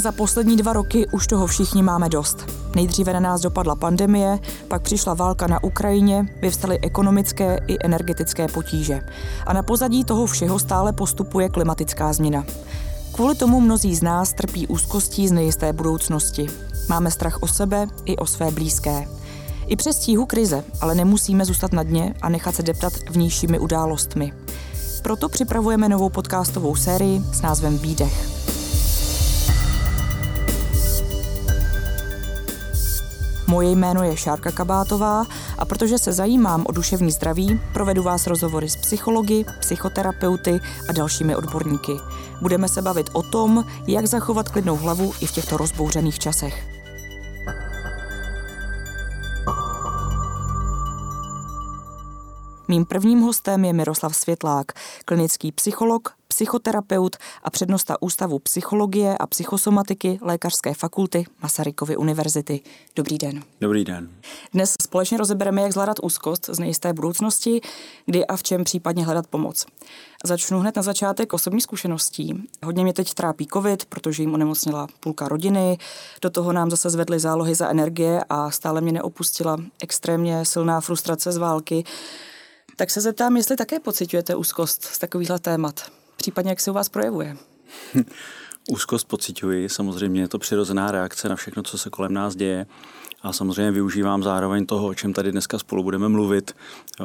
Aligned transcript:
Za 0.00 0.12
poslední 0.12 0.56
dva 0.56 0.72
roky 0.72 1.06
už 1.06 1.26
toho 1.26 1.46
všichni 1.46 1.82
máme 1.82 2.08
dost. 2.08 2.44
Nejdříve 2.74 3.12
na 3.12 3.20
nás 3.20 3.40
dopadla 3.40 3.76
pandemie, 3.76 4.38
pak 4.68 4.82
přišla 4.82 5.14
válka 5.14 5.46
na 5.46 5.64
Ukrajině, 5.64 6.28
vyvstaly 6.42 6.78
ekonomické 6.80 7.58
i 7.66 7.76
energetické 7.84 8.48
potíže. 8.48 9.00
A 9.46 9.52
na 9.52 9.62
pozadí 9.62 10.04
toho 10.04 10.26
všeho 10.26 10.58
stále 10.58 10.92
postupuje 10.92 11.48
klimatická 11.48 12.12
změna. 12.12 12.44
Kvůli 13.12 13.34
tomu 13.34 13.60
mnozí 13.60 13.94
z 13.94 14.02
nás 14.02 14.32
trpí 14.32 14.66
úzkostí 14.66 15.28
z 15.28 15.32
nejisté 15.32 15.72
budoucnosti. 15.72 16.46
Máme 16.88 17.10
strach 17.10 17.42
o 17.42 17.46
sebe 17.46 17.86
i 18.04 18.16
o 18.16 18.26
své 18.26 18.50
blízké. 18.50 19.08
I 19.66 19.76
přes 19.76 19.98
tíhu 19.98 20.26
krize, 20.26 20.64
ale 20.80 20.94
nemusíme 20.94 21.44
zůstat 21.44 21.72
na 21.72 21.82
dně 21.82 22.14
a 22.22 22.28
nechat 22.28 22.54
se 22.54 22.62
deptat 22.62 22.92
vnějšími 23.10 23.58
událostmi. 23.58 24.32
Proto 25.02 25.28
připravujeme 25.28 25.88
novou 25.88 26.08
podcastovou 26.08 26.76
sérii 26.76 27.22
s 27.32 27.42
názvem 27.42 27.78
Výdech. 27.78 28.39
Moje 33.50 33.70
jméno 33.70 34.02
je 34.02 34.16
Šárka 34.16 34.50
Kabátová 34.50 35.26
a 35.58 35.64
protože 35.64 35.98
se 35.98 36.12
zajímám 36.12 36.64
o 36.68 36.72
duševní 36.72 37.10
zdraví, 37.10 37.60
provedu 37.72 38.02
vás 38.02 38.26
rozhovory 38.26 38.68
s 38.68 38.76
psychologi, 38.76 39.44
psychoterapeuty 39.60 40.60
a 40.88 40.92
dalšími 40.92 41.36
odborníky. 41.36 41.92
Budeme 42.40 42.68
se 42.68 42.82
bavit 42.82 43.10
o 43.12 43.22
tom, 43.22 43.64
jak 43.86 44.06
zachovat 44.06 44.48
klidnou 44.48 44.76
hlavu 44.76 45.12
i 45.20 45.26
v 45.26 45.32
těchto 45.32 45.56
rozbouřených 45.56 46.18
časech. 46.18 46.66
Mým 52.68 52.84
prvním 52.84 53.20
hostem 53.20 53.64
je 53.64 53.72
Miroslav 53.72 54.16
Světlák, 54.16 54.72
klinický 55.04 55.52
psycholog, 55.52 56.19
psychoterapeut 56.30 57.16
a 57.42 57.50
přednosta 57.50 58.02
Ústavu 58.02 58.38
psychologie 58.38 59.18
a 59.18 59.26
psychosomatiky 59.26 60.18
Lékařské 60.22 60.74
fakulty 60.74 61.24
Masarykovy 61.42 61.96
univerzity. 61.96 62.60
Dobrý 62.96 63.18
den. 63.18 63.42
Dobrý 63.60 63.84
den. 63.84 64.10
Dnes 64.52 64.74
společně 64.82 65.18
rozebereme, 65.18 65.62
jak 65.62 65.72
zvládat 65.72 65.96
úzkost 66.02 66.50
z 66.52 66.58
nejisté 66.58 66.92
budoucnosti, 66.92 67.60
kdy 68.06 68.26
a 68.26 68.36
v 68.36 68.42
čem 68.42 68.64
případně 68.64 69.04
hledat 69.04 69.26
pomoc. 69.26 69.66
Začnu 70.24 70.60
hned 70.60 70.76
na 70.76 70.82
začátek 70.82 71.32
osobní 71.32 71.60
zkušeností. 71.60 72.48
Hodně 72.64 72.82
mě 72.82 72.92
teď 72.92 73.14
trápí 73.14 73.46
covid, 73.52 73.84
protože 73.84 74.22
jim 74.22 74.34
onemocnila 74.34 74.86
půlka 75.00 75.28
rodiny, 75.28 75.78
do 76.22 76.30
toho 76.30 76.52
nám 76.52 76.70
zase 76.70 76.90
zvedly 76.90 77.20
zálohy 77.20 77.54
za 77.54 77.68
energie 77.68 78.24
a 78.28 78.50
stále 78.50 78.80
mě 78.80 78.92
neopustila 78.92 79.56
extrémně 79.82 80.44
silná 80.44 80.80
frustrace 80.80 81.32
z 81.32 81.36
války. 81.36 81.84
Tak 82.76 82.90
se 82.90 83.00
zeptám, 83.00 83.36
jestli 83.36 83.56
také 83.56 83.80
pocitujete 83.80 84.34
úzkost 84.34 84.84
z 84.84 84.98
takovýchhle 84.98 85.38
témat, 85.38 85.80
případně 86.20 86.50
jak 86.50 86.60
se 86.60 86.70
u 86.70 86.74
vás 86.74 86.88
projevuje. 86.88 87.36
Úzkost 88.70 89.08
pocituji, 89.08 89.68
samozřejmě 89.68 90.20
je 90.20 90.28
to 90.28 90.38
přirozená 90.38 90.90
reakce 90.90 91.28
na 91.28 91.36
všechno, 91.36 91.62
co 91.62 91.78
se 91.78 91.90
kolem 91.90 92.12
nás 92.12 92.36
děje. 92.36 92.66
A 93.22 93.32
samozřejmě 93.32 93.72
využívám 93.72 94.22
zároveň 94.22 94.66
toho, 94.66 94.86
o 94.86 94.94
čem 94.94 95.12
tady 95.12 95.32
dneska 95.32 95.58
spolu 95.58 95.82
budeme 95.82 96.08
mluvit, 96.08 96.56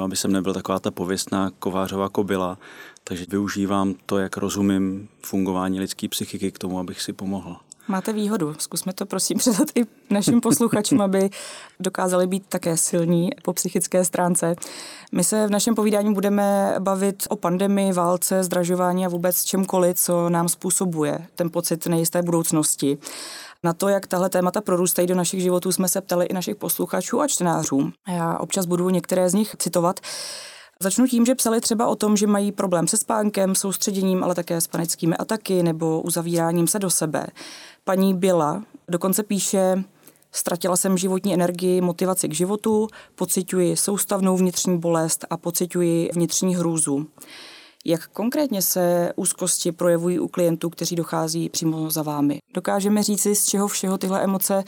aby 0.03 0.15
jsem 0.15 0.31
nebyl 0.31 0.53
taková 0.53 0.79
ta 0.79 0.91
pověstná 0.91 1.51
kovářová 1.59 2.09
kobila. 2.09 2.57
Takže 3.03 3.25
využívám 3.29 3.95
to, 4.05 4.17
jak 4.17 4.37
rozumím 4.37 5.09
fungování 5.25 5.79
lidské 5.79 6.09
psychiky 6.09 6.51
k 6.51 6.59
tomu, 6.59 6.79
abych 6.79 7.01
si 7.01 7.13
pomohl. 7.13 7.57
Máte 7.87 8.13
výhodu. 8.13 8.55
Zkusme 8.59 8.93
to 8.93 9.05
prosím 9.05 9.37
předat 9.39 9.67
i 9.75 9.85
našim 10.09 10.41
posluchačům, 10.41 11.01
aby 11.01 11.29
dokázali 11.79 12.27
být 12.27 12.43
také 12.49 12.77
silní 12.77 13.29
po 13.43 13.53
psychické 13.53 14.05
stránce. 14.05 14.55
My 15.11 15.23
se 15.23 15.47
v 15.47 15.51
našem 15.51 15.75
povídání 15.75 16.13
budeme 16.13 16.75
bavit 16.79 17.23
o 17.29 17.35
pandemii, 17.35 17.93
válce, 17.93 18.43
zdražování 18.43 19.05
a 19.05 19.09
vůbec 19.09 19.43
čemkoliv, 19.43 19.97
co 19.99 20.29
nám 20.29 20.49
způsobuje 20.49 21.27
ten 21.35 21.49
pocit 21.49 21.87
nejisté 21.87 22.21
budoucnosti. 22.21 22.97
Na 23.63 23.73
to, 23.73 23.87
jak 23.87 24.07
tahle 24.07 24.29
témata 24.29 24.61
prorůstají 24.61 25.07
do 25.07 25.15
našich 25.15 25.41
životů, 25.41 25.71
jsme 25.71 25.87
se 25.87 26.01
ptali 26.01 26.25
i 26.25 26.33
našich 26.33 26.55
posluchačů 26.55 27.21
a 27.21 27.27
čtenářů. 27.27 27.91
Já 28.07 28.37
občas 28.37 28.65
budu 28.65 28.89
některé 28.89 29.29
z 29.29 29.33
nich 29.33 29.55
citovat. 29.59 29.99
Začnu 30.81 31.07
tím, 31.07 31.25
že 31.25 31.35
psali 31.35 31.61
třeba 31.61 31.87
o 31.87 31.95
tom, 31.95 32.17
že 32.17 32.27
mají 32.27 32.51
problém 32.51 32.87
se 32.87 32.97
spánkem, 32.97 33.55
soustředěním, 33.55 34.23
ale 34.23 34.35
také 34.35 34.61
s 34.61 34.67
panickými 34.67 35.17
ataky 35.17 35.63
nebo 35.63 36.01
uzavíráním 36.01 36.67
se 36.67 36.79
do 36.79 36.89
sebe. 36.89 37.27
Paní 37.83 38.13
Byla 38.13 38.63
dokonce 38.87 39.23
píše, 39.23 39.83
Ztratila 40.35 40.77
jsem 40.77 40.97
životní 40.97 41.33
energii, 41.33 41.81
motivaci 41.81 42.29
k 42.29 42.33
životu, 42.33 42.87
pocituji 43.15 43.77
soustavnou 43.77 44.37
vnitřní 44.37 44.77
bolest 44.77 45.25
a 45.29 45.37
pocituji 45.37 46.09
vnitřní 46.13 46.55
hrůzu. 46.55 47.07
Jak 47.85 48.07
konkrétně 48.07 48.61
se 48.61 49.13
úzkosti 49.15 49.71
projevují 49.71 50.19
u 50.19 50.27
klientů, 50.27 50.69
kteří 50.69 50.95
dochází 50.95 51.49
přímo 51.49 51.91
za 51.91 52.03
vámi? 52.03 52.39
Dokážeme 52.53 53.03
říci, 53.03 53.35
z 53.35 53.45
čeho 53.45 53.67
všeho 53.67 53.97
tyhle 53.97 54.23
emoce 54.23 54.63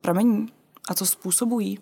pramení 0.00 0.46
a 0.88 0.94
co 0.94 1.06
způsobují? 1.06 1.78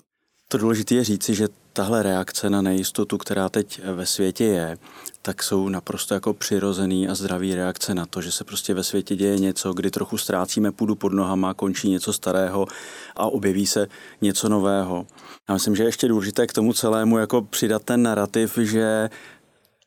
To 0.49 0.59
důležité 0.59 0.95
je 0.95 1.05
říci, 1.05 1.35
že 1.35 1.49
tahle 1.73 2.03
reakce 2.03 2.51
na 2.51 2.63
nejistotu, 2.63 3.19
která 3.19 3.49
teď 3.49 3.81
ve 3.85 4.07
světě 4.07 4.45
je, 4.45 4.79
tak 5.23 5.43
jsou 5.43 5.69
naprosto 5.69 6.15
jako 6.15 6.35
přirozený 6.35 7.09
a 7.09 7.15
zdravý 7.15 7.55
reakce 7.55 7.95
na 7.95 8.07
to, 8.07 8.23
že 8.23 8.33
se 8.33 8.45
prostě 8.45 8.75
ve 8.75 8.85
světě 8.85 9.17
děje 9.17 9.39
něco, 9.39 9.73
kdy 9.73 9.91
trochu 9.91 10.19
ztrácíme 10.19 10.73
půdu 10.73 10.95
pod 10.95 11.13
nohama, 11.13 11.55
končí 11.55 11.91
něco 11.91 12.13
starého 12.13 12.67
a 13.17 13.27
objeví 13.27 13.67
se 13.67 13.87
něco 14.21 14.49
nového. 14.49 15.07
Já 15.49 15.55
myslím, 15.55 15.77
že 15.77 15.83
je 15.83 15.89
ještě 15.89 16.09
důležité 16.09 16.47
k 16.47 16.53
tomu 16.53 16.73
celému 16.73 17.19
jako 17.19 17.43
přidat 17.43 17.83
ten 17.83 18.03
narrativ, 18.03 18.59
že 18.59 19.11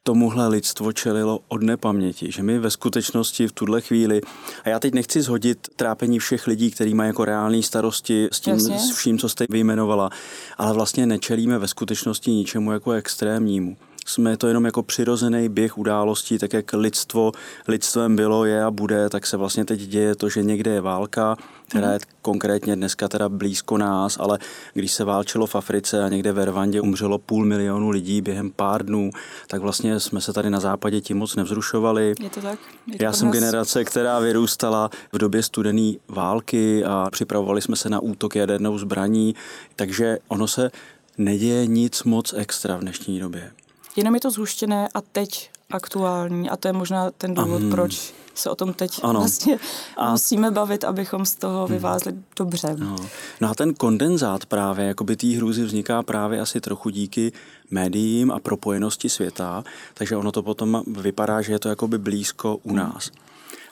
tomuhle 0.03 0.47
lidstvo 0.47 0.91
čelilo 0.91 1.39
od 1.47 1.61
nepaměti, 1.63 2.31
že 2.31 2.43
my 2.43 2.59
ve 2.59 2.71
skutečnosti 2.71 3.47
v 3.47 3.51
tuhle 3.51 3.81
chvíli, 3.81 4.21
a 4.63 4.69
já 4.69 4.79
teď 4.79 4.93
nechci 4.93 5.21
zhodit 5.21 5.67
trápení 5.75 6.19
všech 6.19 6.47
lidí, 6.47 6.71
kteří 6.71 6.93
mají 6.93 7.07
jako 7.07 7.25
reální 7.25 7.63
starosti 7.63 8.27
s 8.31 8.39
tím, 8.39 8.53
Jasně. 8.53 8.79
s 8.79 8.91
vším, 8.91 9.17
co 9.17 9.29
jste 9.29 9.45
vyjmenovala, 9.49 10.09
ale 10.57 10.73
vlastně 10.73 11.05
nečelíme 11.05 11.57
ve 11.57 11.67
skutečnosti 11.67 12.31
ničemu 12.31 12.71
jako 12.71 12.91
extrémnímu 12.91 13.77
jsme 14.05 14.37
to 14.37 14.47
jenom 14.47 14.65
jako 14.65 14.83
přirozený 14.83 15.49
běh 15.49 15.77
událostí, 15.77 16.37
tak 16.37 16.53
jak 16.53 16.73
lidstvo 16.73 17.31
lidstvem 17.67 18.15
bylo, 18.15 18.45
je 18.45 18.63
a 18.63 18.71
bude, 18.71 19.09
tak 19.09 19.25
se 19.25 19.37
vlastně 19.37 19.65
teď 19.65 19.79
děje 19.79 20.15
to, 20.15 20.29
že 20.29 20.43
někde 20.43 20.71
je 20.71 20.81
válka, 20.81 21.37
která 21.67 21.93
je 21.93 21.99
konkrétně 22.21 22.75
dneska 22.75 23.07
teda 23.07 23.29
blízko 23.29 23.77
nás, 23.77 24.17
ale 24.19 24.39
když 24.73 24.91
se 24.91 25.03
válčilo 25.03 25.47
v 25.47 25.55
Africe 25.55 26.03
a 26.03 26.09
někde 26.09 26.31
ve 26.31 26.45
Rwandě 26.45 26.81
umřelo 26.81 27.17
půl 27.17 27.45
milionu 27.45 27.89
lidí 27.89 28.21
během 28.21 28.51
pár 28.51 28.85
dnů, 28.85 29.11
tak 29.47 29.61
vlastně 29.61 29.99
jsme 29.99 30.21
se 30.21 30.33
tady 30.33 30.49
na 30.49 30.59
západě 30.59 31.01
tím 31.01 31.17
moc 31.17 31.35
nevzrušovali. 31.35 32.15
Je 32.19 32.29
to 32.29 32.41
tak? 32.41 32.59
Je 32.87 32.97
to 32.97 33.03
Já 33.03 33.13
jsem 33.13 33.27
nás... 33.27 33.33
generace, 33.33 33.83
která 33.83 34.19
vyrůstala 34.19 34.89
v 35.11 35.17
době 35.17 35.43
studené 35.43 35.93
války 36.07 36.85
a 36.85 37.09
připravovali 37.11 37.61
jsme 37.61 37.75
se 37.75 37.89
na 37.89 37.99
útok 37.99 38.35
jadernou 38.35 38.77
zbraní, 38.77 39.35
takže 39.75 40.17
ono 40.27 40.47
se 40.47 40.71
neděje 41.17 41.67
nic 41.67 42.03
moc 42.03 42.33
extra 42.37 42.77
v 42.77 42.79
dnešní 42.79 43.19
době. 43.19 43.51
Jenom 43.95 44.15
je 44.15 44.21
to 44.21 44.31
zhuštěné 44.31 44.89
a 44.93 45.01
teď 45.01 45.49
aktuální 45.71 46.49
a 46.49 46.57
to 46.57 46.67
je 46.67 46.73
možná 46.73 47.11
ten 47.11 47.33
důvod, 47.33 47.61
um, 47.61 47.69
proč 47.69 48.13
se 48.35 48.49
o 48.49 48.55
tom 48.55 48.73
teď 48.73 48.99
ano. 49.03 49.19
vlastně 49.19 49.59
a... 49.97 50.11
musíme 50.11 50.51
bavit, 50.51 50.83
abychom 50.83 51.25
z 51.25 51.35
toho 51.35 51.65
hmm. 51.65 51.75
vyvázli 51.75 52.11
hmm. 52.11 52.23
dobře. 52.37 52.75
No. 52.77 52.95
no 53.41 53.49
a 53.49 53.53
ten 53.53 53.73
kondenzát 53.73 54.45
právě, 54.45 54.85
jako 54.85 55.03
by 55.03 55.15
té 55.15 55.27
hrůzy 55.27 55.63
vzniká 55.63 56.03
právě 56.03 56.41
asi 56.41 56.61
trochu 56.61 56.89
díky 56.89 57.31
médiím 57.71 58.31
a 58.31 58.39
propojenosti 58.39 59.09
světa, 59.09 59.63
takže 59.93 60.17
ono 60.17 60.31
to 60.31 60.43
potom 60.43 60.83
vypadá, 60.87 61.41
že 61.41 61.51
je 61.51 61.59
to 61.59 61.69
jakoby 61.69 61.97
blízko 61.97 62.57
u 62.63 62.69
hmm. 62.69 62.77
nás. 62.77 63.11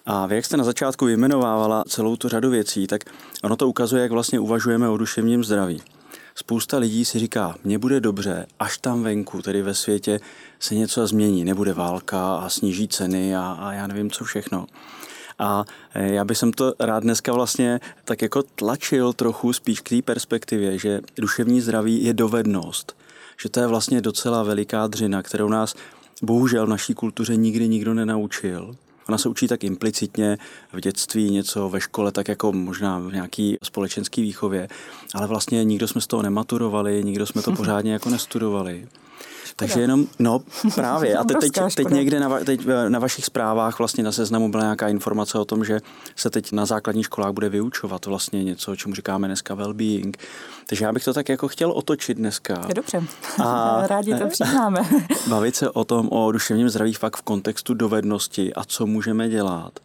A 0.06 0.26
vy, 0.26 0.36
jak 0.36 0.46
jste 0.46 0.58
na 0.58 0.64
začátku 0.64 1.06
vyjmenovávala 1.06 1.84
celou 1.88 2.16
tu 2.16 2.30
řadu 2.30 2.50
věcí, 2.50 2.88
tak 2.88 3.02
ono 3.44 3.56
to 3.56 3.68
ukazuje, 3.68 4.02
jak 4.02 4.12
vlastně 4.12 4.40
uvažujeme 4.40 4.90
o 4.90 4.98
duševním 4.98 5.44
zdraví. 5.44 5.82
Spousta 6.36 6.78
lidí 6.78 7.06
si 7.06 7.20
říká, 7.20 7.56
mně 7.64 7.80
bude 7.80 8.00
dobře, 8.00 8.46
až 8.60 8.78
tam 8.78 9.04
venku, 9.04 9.42
tedy 9.42 9.62
ve 9.62 9.74
světě, 9.74 10.20
se 10.60 10.76
něco 10.76 11.08
změní, 11.08 11.46
nebude 11.46 11.74
válka 11.74 12.36
a 12.36 12.50
sníží 12.50 12.88
ceny 12.88 13.36
a, 13.36 13.58
a 13.60 13.74
já 13.74 13.88
nevím 13.88 14.12
co 14.12 14.24
všechno. 14.24 14.66
A 15.40 15.66
e, 15.94 16.14
já 16.14 16.26
bych 16.26 16.38
to 16.56 16.74
rád 16.80 17.04
dneska 17.04 17.34
vlastně 17.34 17.80
tak 18.06 18.22
jako 18.22 18.44
tlačil 18.44 19.14
trochu 19.14 19.54
spíš 19.54 19.82
k 19.82 19.90
té 19.90 20.02
perspektivě, 20.02 20.78
že 20.78 21.02
duševní 21.18 21.62
zdraví 21.62 22.04
je 22.04 22.14
dovednost, 22.14 22.98
že 23.42 23.50
to 23.50 23.60
je 23.60 23.68
vlastně 23.68 24.02
docela 24.02 24.44
veliká 24.44 24.88
dřina, 24.88 25.24
kterou 25.24 25.50
nás 25.50 25.76
bohužel 26.22 26.66
v 26.66 26.70
naší 26.70 26.94
kultuře 26.94 27.36
nikdy 27.36 27.68
nikdo 27.68 27.94
nenaučil 27.94 28.76
Ona 29.10 29.18
se 29.18 29.30
učí 29.30 29.48
tak 29.48 29.64
implicitně 29.64 30.38
v 30.74 30.80
dětství 30.80 31.30
něco, 31.30 31.70
ve 31.70 31.82
škole, 31.82 32.12
tak 32.12 32.28
jako 32.28 32.52
možná 32.52 33.00
v 33.00 33.14
nějaký 33.14 33.58
společenský 33.64 34.22
výchově, 34.22 34.68
ale 35.16 35.28
vlastně 35.28 35.64
nikdo 35.64 35.88
jsme 35.88 36.02
z 36.02 36.08
toho 36.08 36.24
nematurovali, 36.24 37.04
nikdo 37.04 37.26
jsme 37.26 37.42
to 37.42 37.52
pořádně 37.56 37.94
jako 37.94 38.10
nestudovali. 38.10 38.88
Takže 39.56 39.82
jenom, 39.82 40.08
no 40.20 40.42
právě. 40.76 41.18
A 41.18 41.24
teď, 41.24 41.38
teď, 41.40 41.52
teď 41.76 41.88
někde 41.90 42.20
na, 42.20 42.40
teď 42.40 42.62
na 42.88 43.00
vašich 43.00 43.26
zprávách 43.26 43.80
vlastně 43.80 44.04
na 44.04 44.12
seznamu 44.12 44.52
byla 44.52 44.64
nějaká 44.64 44.88
informace 44.88 45.40
o 45.40 45.46
tom, 45.46 45.66
že 45.66 45.80
se 46.16 46.30
teď 46.30 46.52
na 46.52 46.66
základních 46.66 47.06
školách 47.06 47.32
bude 47.32 47.50
vyučovat 47.50 48.06
vlastně 48.06 48.44
něco, 48.44 48.76
čemu 48.76 48.96
říkáme 48.96 49.28
dneska 49.28 49.56
well-being. 49.56 50.12
Takže 50.66 50.86
já 50.86 50.94
bych 50.94 51.04
to 51.04 51.14
tak 51.14 51.30
jako 51.30 51.48
chtěl 51.48 51.72
otočit 51.72 52.18
dneska. 52.18 52.66
Je 52.68 52.74
dobře. 52.74 53.04
A 53.44 53.82
Rádi 53.88 54.16
to 54.16 54.28
přiznáme. 54.28 54.90
bavit 55.28 55.56
se 55.56 55.70
o 55.70 55.84
tom, 55.84 56.10
o 56.12 56.32
duševním 56.32 56.70
zdraví 56.70 56.94
fakt 56.94 57.18
v 57.18 57.22
kontextu 57.22 57.74
dovednosti 57.74 58.54
a 58.54 58.64
co 58.64 58.86
můžeme 58.86 59.30
dělat 59.30 59.80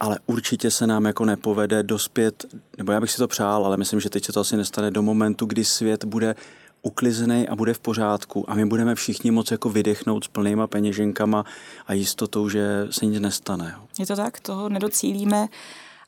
ale 0.00 0.18
určitě 0.26 0.70
se 0.70 0.86
nám 0.86 1.04
jako 1.04 1.24
nepovede 1.24 1.82
dospět, 1.82 2.44
nebo 2.78 2.92
já 2.92 3.00
bych 3.00 3.10
si 3.10 3.16
to 3.16 3.28
přál, 3.28 3.66
ale 3.66 3.76
myslím, 3.76 4.00
že 4.00 4.10
teď 4.10 4.24
se 4.24 4.32
to 4.32 4.40
asi 4.40 4.56
nestane 4.56 4.90
do 4.90 5.02
momentu, 5.02 5.46
kdy 5.46 5.64
svět 5.64 6.04
bude 6.04 6.34
uklizený 6.82 7.48
a 7.48 7.56
bude 7.56 7.74
v 7.74 7.78
pořádku 7.78 8.50
a 8.50 8.54
my 8.54 8.66
budeme 8.66 8.94
všichni 8.94 9.30
moc 9.30 9.50
jako 9.50 9.70
vydechnout 9.70 10.24
s 10.24 10.28
plnýma 10.28 10.66
peněženkama 10.66 11.44
a 11.86 11.92
jistotou, 11.92 12.48
že 12.48 12.86
se 12.90 13.06
nic 13.06 13.20
nestane. 13.20 13.76
Je 13.98 14.06
to 14.06 14.16
tak, 14.16 14.40
toho 14.40 14.68
nedocílíme 14.68 15.48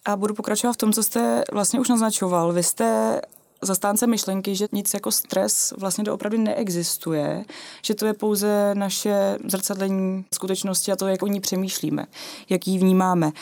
a 0.05 0.17
budu 0.17 0.35
pokračovat 0.35 0.73
v 0.73 0.77
tom, 0.77 0.93
co 0.93 1.03
jste 1.03 1.45
vlastně 1.53 1.81
už 1.81 1.89
naznačoval. 1.89 2.53
Vy 2.53 2.63
jste 2.63 3.21
zastánce 3.63 4.07
myšlenky, 4.07 4.57
že 4.57 4.67
nic 4.73 4.95
jako 4.95 5.13
stres 5.13 5.75
vlastně 5.79 6.05
doopravdy 6.05 6.39
neexistuje, 6.39 7.45
že 7.83 7.95
to 7.95 8.07
je 8.07 8.15
pouze 8.15 8.75
naše 8.75 9.39
zrcadlení 9.45 10.25
skutečnosti 10.35 10.93
a 10.93 10.97
to, 10.97 11.07
jak 11.07 11.23
o 11.23 11.27
ní 11.27 11.41
přemýšlíme, 11.41 12.07
jak 12.49 12.67
ji 12.69 12.79
vnímáme. 12.79 13.33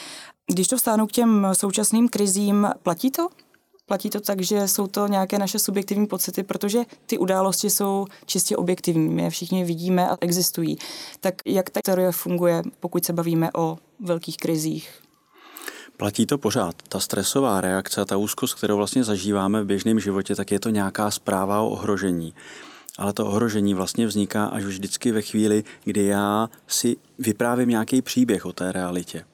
Když 0.47 0.69
to 0.69 0.77
vstánu 0.77 1.07
k 1.07 1.13
těm 1.13 1.47
současným 1.53 2.09
krizím, 2.09 2.69
platí 2.83 3.11
to? 3.11 3.29
Platí 3.89 4.11
to 4.11 4.21
tak, 4.21 4.41
že 4.41 4.69
jsou 4.69 4.87
to 4.87 5.07
nějaké 5.07 5.39
naše 5.39 5.59
subjektivní 5.59 6.07
pocity, 6.07 6.43
protože 6.43 6.79
ty 7.07 7.19
události 7.19 7.71
jsou 7.71 8.07
čistě 8.27 8.57
objektivní, 8.57 9.09
my 9.09 9.23
je 9.23 9.31
všichni 9.31 9.65
vidíme 9.65 10.09
a 10.09 10.17
existují. 10.21 10.79
Tak 11.21 11.35
jak 11.45 11.71
ta 11.71 11.81
teorie 11.85 12.13
funguje, 12.13 12.63
pokud 12.81 13.05
se 13.05 13.13
bavíme 13.13 13.51
o 13.57 13.79
velkých 14.01 14.37
krizích? 14.37 14.91
Platí 15.97 16.27
to 16.27 16.39
pořád. 16.39 16.75
Ta 16.89 17.01
stresová 17.01 17.61
reakce, 17.61 18.05
ta 18.05 18.17
úzkost, 18.17 18.55
kterou 18.55 18.77
vlastně 18.77 19.05
zažíváme 19.05 19.63
v 19.63 19.67
běžném 19.67 20.01
životě, 20.01 20.35
tak 20.35 20.51
je 20.51 20.61
to 20.61 20.71
nějaká 20.71 21.11
zpráva 21.11 21.61
o 21.61 21.69
ohrožení. 21.69 22.35
Ale 22.99 23.13
to 23.13 23.27
ohrožení 23.27 23.75
vlastně 23.75 24.07
vzniká 24.07 24.47
až 24.47 24.65
vždycky 24.65 25.13
ve 25.13 25.23
chvíli, 25.23 25.65
kdy 25.85 26.05
já 26.05 26.51
si 26.67 26.97
vyprávím 27.19 27.69
nějaký 27.69 28.03
příběh 28.03 28.47
o 28.47 28.53
té 28.53 28.73
realitě. 28.73 29.25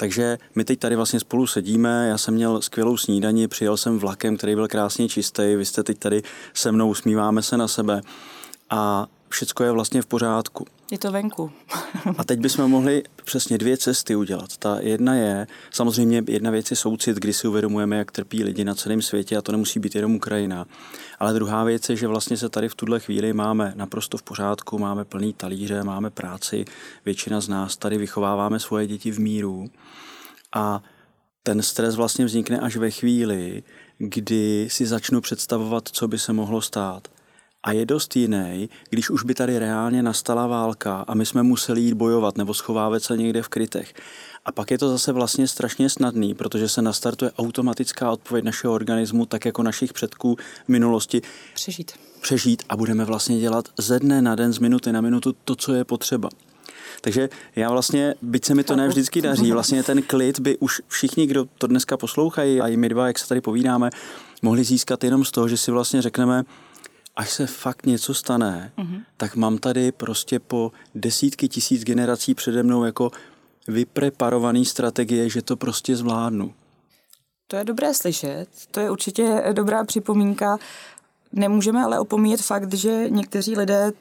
Takže 0.00 0.38
my 0.54 0.64
teď 0.64 0.78
tady 0.78 0.96
vlastně 0.96 1.20
spolu 1.20 1.46
sedíme, 1.46 2.08
já 2.08 2.18
jsem 2.18 2.34
měl 2.34 2.60
skvělou 2.60 2.96
snídani, 2.96 3.48
přijel 3.48 3.76
jsem 3.76 3.98
vlakem, 3.98 4.36
který 4.36 4.54
byl 4.54 4.68
krásně 4.68 5.08
čistý, 5.08 5.54
vy 5.56 5.64
jste 5.64 5.82
teď 5.82 5.98
tady 5.98 6.22
se 6.54 6.72
mnou, 6.72 6.88
usmíváme 6.88 7.42
se 7.42 7.56
na 7.56 7.68
sebe. 7.68 8.00
A 8.70 9.06
všecko 9.30 9.64
je 9.64 9.72
vlastně 9.72 10.02
v 10.02 10.06
pořádku. 10.06 10.66
Je 10.90 10.98
to 10.98 11.12
venku. 11.12 11.52
a 12.18 12.24
teď 12.24 12.40
bychom 12.40 12.70
mohli 12.70 13.02
přesně 13.24 13.58
dvě 13.58 13.76
cesty 13.76 14.16
udělat. 14.16 14.56
Ta 14.56 14.80
jedna 14.80 15.14
je, 15.14 15.46
samozřejmě 15.70 16.22
jedna 16.26 16.50
věc 16.50 16.70
je 16.70 16.76
soucit, 16.76 17.16
kdy 17.16 17.32
si 17.32 17.48
uvědomujeme, 17.48 17.96
jak 17.96 18.10
trpí 18.10 18.44
lidi 18.44 18.64
na 18.64 18.74
celém 18.74 19.02
světě 19.02 19.36
a 19.36 19.42
to 19.42 19.52
nemusí 19.52 19.80
být 19.80 19.94
jenom 19.94 20.14
Ukrajina. 20.14 20.66
Ale 21.18 21.34
druhá 21.34 21.64
věc 21.64 21.88
je, 21.88 21.96
že 21.96 22.06
vlastně 22.06 22.36
se 22.36 22.48
tady 22.48 22.68
v 22.68 22.74
tuhle 22.74 23.00
chvíli 23.00 23.32
máme 23.32 23.72
naprosto 23.76 24.18
v 24.18 24.22
pořádku, 24.22 24.78
máme 24.78 25.04
plný 25.04 25.32
talíře, 25.32 25.84
máme 25.84 26.10
práci, 26.10 26.64
většina 27.04 27.40
z 27.40 27.48
nás 27.48 27.76
tady 27.76 27.98
vychováváme 27.98 28.60
svoje 28.60 28.86
děti 28.86 29.10
v 29.10 29.18
míru 29.18 29.70
a 30.54 30.82
ten 31.42 31.62
stres 31.62 31.94
vlastně 31.94 32.24
vznikne 32.24 32.60
až 32.60 32.76
ve 32.76 32.90
chvíli, 32.90 33.62
kdy 33.98 34.68
si 34.70 34.86
začnu 34.86 35.20
představovat, 35.20 35.88
co 35.88 36.08
by 36.08 36.18
se 36.18 36.32
mohlo 36.32 36.60
stát. 36.62 37.08
A 37.62 37.72
je 37.72 37.86
dost 37.86 38.16
jiný, 38.16 38.68
když 38.90 39.10
už 39.10 39.24
by 39.24 39.34
tady 39.34 39.58
reálně 39.58 40.02
nastala 40.02 40.46
válka 40.46 41.04
a 41.08 41.14
my 41.14 41.26
jsme 41.26 41.42
museli 41.42 41.80
jít 41.80 41.94
bojovat 41.94 42.38
nebo 42.38 42.54
schovávat 42.54 43.02
se 43.02 43.16
někde 43.16 43.42
v 43.42 43.48
krytech. 43.48 43.94
A 44.44 44.52
pak 44.52 44.70
je 44.70 44.78
to 44.78 44.88
zase 44.88 45.12
vlastně 45.12 45.48
strašně 45.48 45.90
snadný, 45.90 46.34
protože 46.34 46.68
se 46.68 46.82
nastartuje 46.82 47.32
automatická 47.38 48.10
odpověď 48.10 48.44
našeho 48.44 48.74
organismu, 48.74 49.26
tak 49.26 49.44
jako 49.44 49.62
našich 49.62 49.92
předků 49.92 50.36
v 50.64 50.68
minulosti. 50.68 51.22
Přežít. 51.54 51.92
Přežít 52.20 52.62
a 52.68 52.76
budeme 52.76 53.04
vlastně 53.04 53.40
dělat 53.40 53.68
ze 53.78 53.98
dne 53.98 54.22
na 54.22 54.34
den, 54.34 54.52
z 54.52 54.58
minuty 54.58 54.92
na 54.92 55.00
minutu 55.00 55.34
to, 55.44 55.56
co 55.56 55.74
je 55.74 55.84
potřeba. 55.84 56.28
Takže 57.00 57.28
já 57.56 57.70
vlastně, 57.70 58.14
byť 58.22 58.44
se 58.44 58.54
mi 58.54 58.64
to 58.64 58.76
ne 58.76 58.88
vždycky 58.88 59.22
daří, 59.22 59.52
vlastně 59.52 59.82
ten 59.82 60.02
klid 60.02 60.40
by 60.40 60.58
už 60.58 60.82
všichni, 60.88 61.26
kdo 61.26 61.46
to 61.58 61.66
dneska 61.66 61.96
poslouchají 61.96 62.60
a 62.60 62.68
i 62.68 62.76
my 62.76 62.88
dva, 62.88 63.06
jak 63.06 63.18
se 63.18 63.28
tady 63.28 63.40
povídáme, 63.40 63.90
mohli 64.42 64.64
získat 64.64 65.04
jenom 65.04 65.24
z 65.24 65.30
toho, 65.30 65.48
že 65.48 65.56
si 65.56 65.70
vlastně 65.70 66.02
řekneme, 66.02 66.44
až 67.20 67.32
se 67.32 67.46
fakt 67.46 67.86
něco 67.86 68.14
stane, 68.14 68.72
mm-hmm. 68.78 69.02
tak 69.16 69.36
mám 69.36 69.58
tady 69.58 69.92
prostě 69.92 70.38
po 70.38 70.72
desítky 70.94 71.48
tisíc 71.48 71.84
generací 71.84 72.34
přede 72.34 72.62
mnou 72.62 72.84
jako 72.84 73.10
vypreparovaný 73.68 74.64
strategie, 74.64 75.28
že 75.28 75.42
to 75.42 75.56
prostě 75.56 75.96
zvládnu. 75.96 76.54
To 77.46 77.56
je 77.56 77.64
dobré 77.64 77.94
slyšet, 77.94 78.46
to 78.70 78.80
je 78.80 78.90
určitě 78.90 79.42
dobrá 79.52 79.84
připomínka. 79.84 80.58
Nemůžeme 81.32 81.84
ale 81.84 82.00
opomíjet 82.00 82.40
fakt, 82.40 82.74
že 82.74 83.10
někteří 83.10 83.56
lidé 83.56 83.92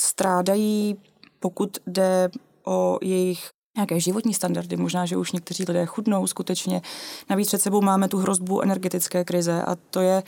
strádají, 0.00 0.96
pokud 1.40 1.78
jde 1.86 2.30
o 2.64 2.98
jejich 3.02 3.48
nějaké 3.76 4.00
životní 4.00 4.34
standardy, 4.34 4.76
možná, 4.76 5.06
že 5.06 5.16
už 5.16 5.32
někteří 5.32 5.64
lidé 5.68 5.86
chudnou 5.86 6.26
skutečně. 6.26 6.82
Navíc 7.30 7.48
před 7.48 7.62
sebou 7.62 7.82
máme 7.82 8.08
tu 8.08 8.18
hrozbu 8.18 8.62
energetické 8.62 9.24
krize 9.24 9.62
a 9.62 9.76
to 9.90 10.00
je 10.00 10.22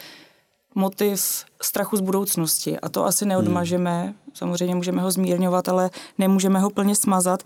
motiv 0.74 1.44
strachu 1.62 1.96
z 1.96 2.00
budoucnosti. 2.00 2.80
A 2.80 2.88
to 2.88 3.04
asi 3.04 3.26
neodmažeme, 3.26 4.02
hmm. 4.02 4.14
samozřejmě 4.34 4.74
můžeme 4.74 5.02
ho 5.02 5.10
zmírňovat, 5.10 5.68
ale 5.68 5.90
nemůžeme 6.18 6.58
ho 6.60 6.70
plně 6.70 6.94
smazat. 6.94 7.42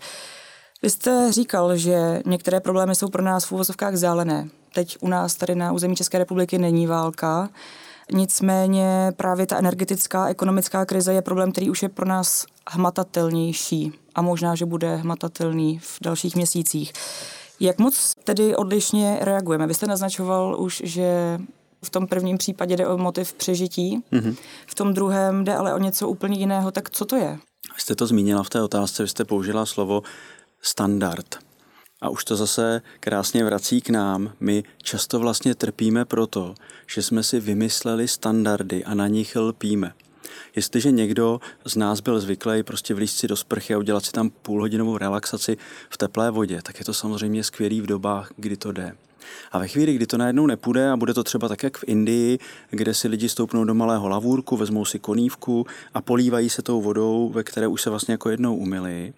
Vy 0.81 0.89
jste 0.89 1.31
říkal, 1.31 1.77
že 1.77 2.21
některé 2.25 2.59
problémy 2.59 2.95
jsou 2.95 3.09
pro 3.09 3.23
nás 3.23 3.45
v 3.45 3.51
úvozovkách 3.51 3.95
zálené. 3.95 4.49
Teď 4.73 4.97
u 4.99 5.07
nás 5.07 5.35
tady 5.35 5.55
na 5.55 5.71
území 5.71 5.95
České 5.95 6.17
republiky 6.17 6.57
není 6.57 6.87
válka, 6.87 7.49
nicméně 8.11 9.13
právě 9.17 9.45
ta 9.45 9.57
energetická, 9.57 10.27
ekonomická 10.27 10.85
krize 10.85 11.13
je 11.13 11.21
problém, 11.21 11.51
který 11.51 11.69
už 11.69 11.83
je 11.83 11.89
pro 11.89 12.05
nás 12.05 12.45
hmatatelnější 12.69 13.91
a 14.15 14.21
možná, 14.21 14.55
že 14.55 14.65
bude 14.65 14.95
hmatatelný 14.95 15.79
v 15.79 15.97
dalších 16.01 16.35
měsících. 16.35 16.93
Jak 17.59 17.79
moc 17.79 18.13
tedy 18.23 18.55
odlišně 18.55 19.17
reagujeme? 19.21 19.67
Vy 19.67 19.73
jste 19.73 19.87
naznačoval 19.87 20.61
už, 20.61 20.81
že 20.85 21.39
v 21.83 21.89
tom 21.89 22.07
prvním 22.07 22.37
případě 22.37 22.77
jde 22.77 22.87
o 22.87 22.97
motiv 22.97 23.33
přežití, 23.33 23.99
mm-hmm. 24.11 24.35
v 24.67 24.75
tom 24.75 24.93
druhém 24.93 25.43
jde 25.43 25.55
ale 25.55 25.73
o 25.73 25.79
něco 25.79 26.09
úplně 26.09 26.39
jiného. 26.39 26.71
Tak 26.71 26.89
co 26.89 27.05
to 27.05 27.15
je? 27.15 27.39
Vy 27.75 27.81
jste 27.81 27.95
to 27.95 28.07
zmínila 28.07 28.43
v 28.43 28.49
té 28.49 28.61
otázce, 28.61 29.03
vy 29.03 29.09
jste 29.09 29.25
použila 29.25 29.65
slovo 29.65 30.01
standard. 30.61 31.39
A 32.01 32.09
už 32.09 32.25
to 32.25 32.35
zase 32.35 32.81
krásně 32.99 33.43
vrací 33.43 33.81
k 33.81 33.89
nám. 33.89 34.31
My 34.39 34.63
často 34.81 35.19
vlastně 35.19 35.55
trpíme 35.55 36.05
proto, 36.05 36.55
že 36.87 37.01
jsme 37.01 37.23
si 37.23 37.39
vymysleli 37.39 38.07
standardy 38.07 38.83
a 38.83 38.93
na 38.93 39.07
nich 39.07 39.35
lpíme. 39.35 39.93
Jestliže 40.55 40.91
někdo 40.91 41.39
z 41.65 41.75
nás 41.75 41.99
byl 41.99 42.19
zvyklý 42.19 42.63
prostě 42.63 42.93
vlízt 42.93 43.17
si 43.17 43.27
do 43.27 43.35
sprchy 43.35 43.73
a 43.73 43.77
udělat 43.77 44.05
si 44.05 44.11
tam 44.11 44.29
půlhodinovou 44.29 44.97
relaxaci 44.97 45.57
v 45.89 45.97
teplé 45.97 46.31
vodě, 46.31 46.61
tak 46.63 46.79
je 46.79 46.85
to 46.85 46.93
samozřejmě 46.93 47.43
skvělý 47.43 47.81
v 47.81 47.85
dobách, 47.85 48.31
kdy 48.35 48.57
to 48.57 48.71
jde. 48.71 48.95
A 49.51 49.59
ve 49.59 49.67
chvíli, 49.67 49.93
kdy 49.93 50.07
to 50.07 50.17
najednou 50.17 50.45
nepůjde 50.45 50.91
a 50.91 50.97
bude 50.97 51.13
to 51.13 51.23
třeba 51.23 51.47
tak, 51.47 51.63
jak 51.63 51.77
v 51.77 51.83
Indii, 51.87 52.39
kde 52.69 52.93
si 52.93 53.07
lidi 53.07 53.29
stoupnou 53.29 53.63
do 53.63 53.73
malého 53.73 54.07
lavůrku, 54.07 54.57
vezmou 54.57 54.85
si 54.85 54.99
konívku 54.99 55.65
a 55.93 56.01
polívají 56.01 56.49
se 56.49 56.61
tou 56.61 56.81
vodou, 56.81 57.29
ve 57.33 57.43
které 57.43 57.67
už 57.67 57.81
se 57.81 57.89
vlastně 57.89 58.11
jako 58.11 58.29
jednou 58.29 58.55
umyli, 58.55 59.13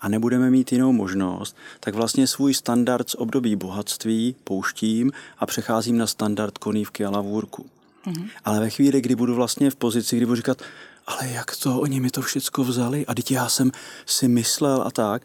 a 0.00 0.08
nebudeme 0.08 0.50
mít 0.50 0.72
jinou 0.72 0.92
možnost, 0.92 1.56
tak 1.80 1.94
vlastně 1.94 2.26
svůj 2.26 2.54
standard 2.54 3.10
z 3.10 3.14
období 3.14 3.56
bohatství 3.56 4.36
pouštím 4.44 5.12
a 5.38 5.46
přecházím 5.46 5.98
na 5.98 6.06
standard 6.06 6.58
konívky 6.58 7.04
a 7.04 7.10
lavůrku. 7.10 7.66
Mm-hmm. 8.06 8.28
Ale 8.44 8.60
ve 8.60 8.70
chvíli, 8.70 9.00
kdy 9.00 9.14
budu 9.14 9.34
vlastně 9.34 9.70
v 9.70 9.76
pozici, 9.76 10.16
kdy 10.16 10.26
budu 10.26 10.36
říkat, 10.36 10.62
ale 11.06 11.28
jak 11.28 11.56
to, 11.56 11.80
oni 11.80 12.00
mi 12.00 12.10
to 12.10 12.22
všechno 12.22 12.64
vzali 12.64 13.06
a 13.06 13.14
teď 13.14 13.30
já 13.30 13.48
jsem 13.48 13.72
si 14.06 14.28
myslel 14.28 14.82
a 14.86 14.90
tak, 14.90 15.22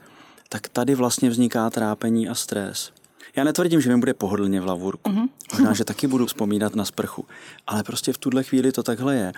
tak 0.49 0.67
tady 0.67 0.95
vlastně 0.95 1.29
vzniká 1.29 1.69
trápení 1.69 2.29
a 2.29 2.35
stres. 2.35 2.91
Já 3.35 3.43
netvrdím, 3.43 3.81
že 3.81 3.89
mi 3.89 3.99
bude 3.99 4.13
pohodlně 4.13 4.61
v 4.61 4.65
lavurku. 4.65 5.11
Mm-hmm. 5.11 5.29
Možná, 5.53 5.73
že 5.73 5.85
taky 5.85 6.07
budu 6.07 6.25
vzpomínat 6.25 6.75
na 6.75 6.85
sprchu. 6.85 7.25
Ale 7.67 7.83
prostě 7.83 8.13
v 8.13 8.17
tuhle 8.17 8.43
chvíli 8.43 8.71
to 8.71 8.83
takhle 8.83 9.15
je. 9.15 9.31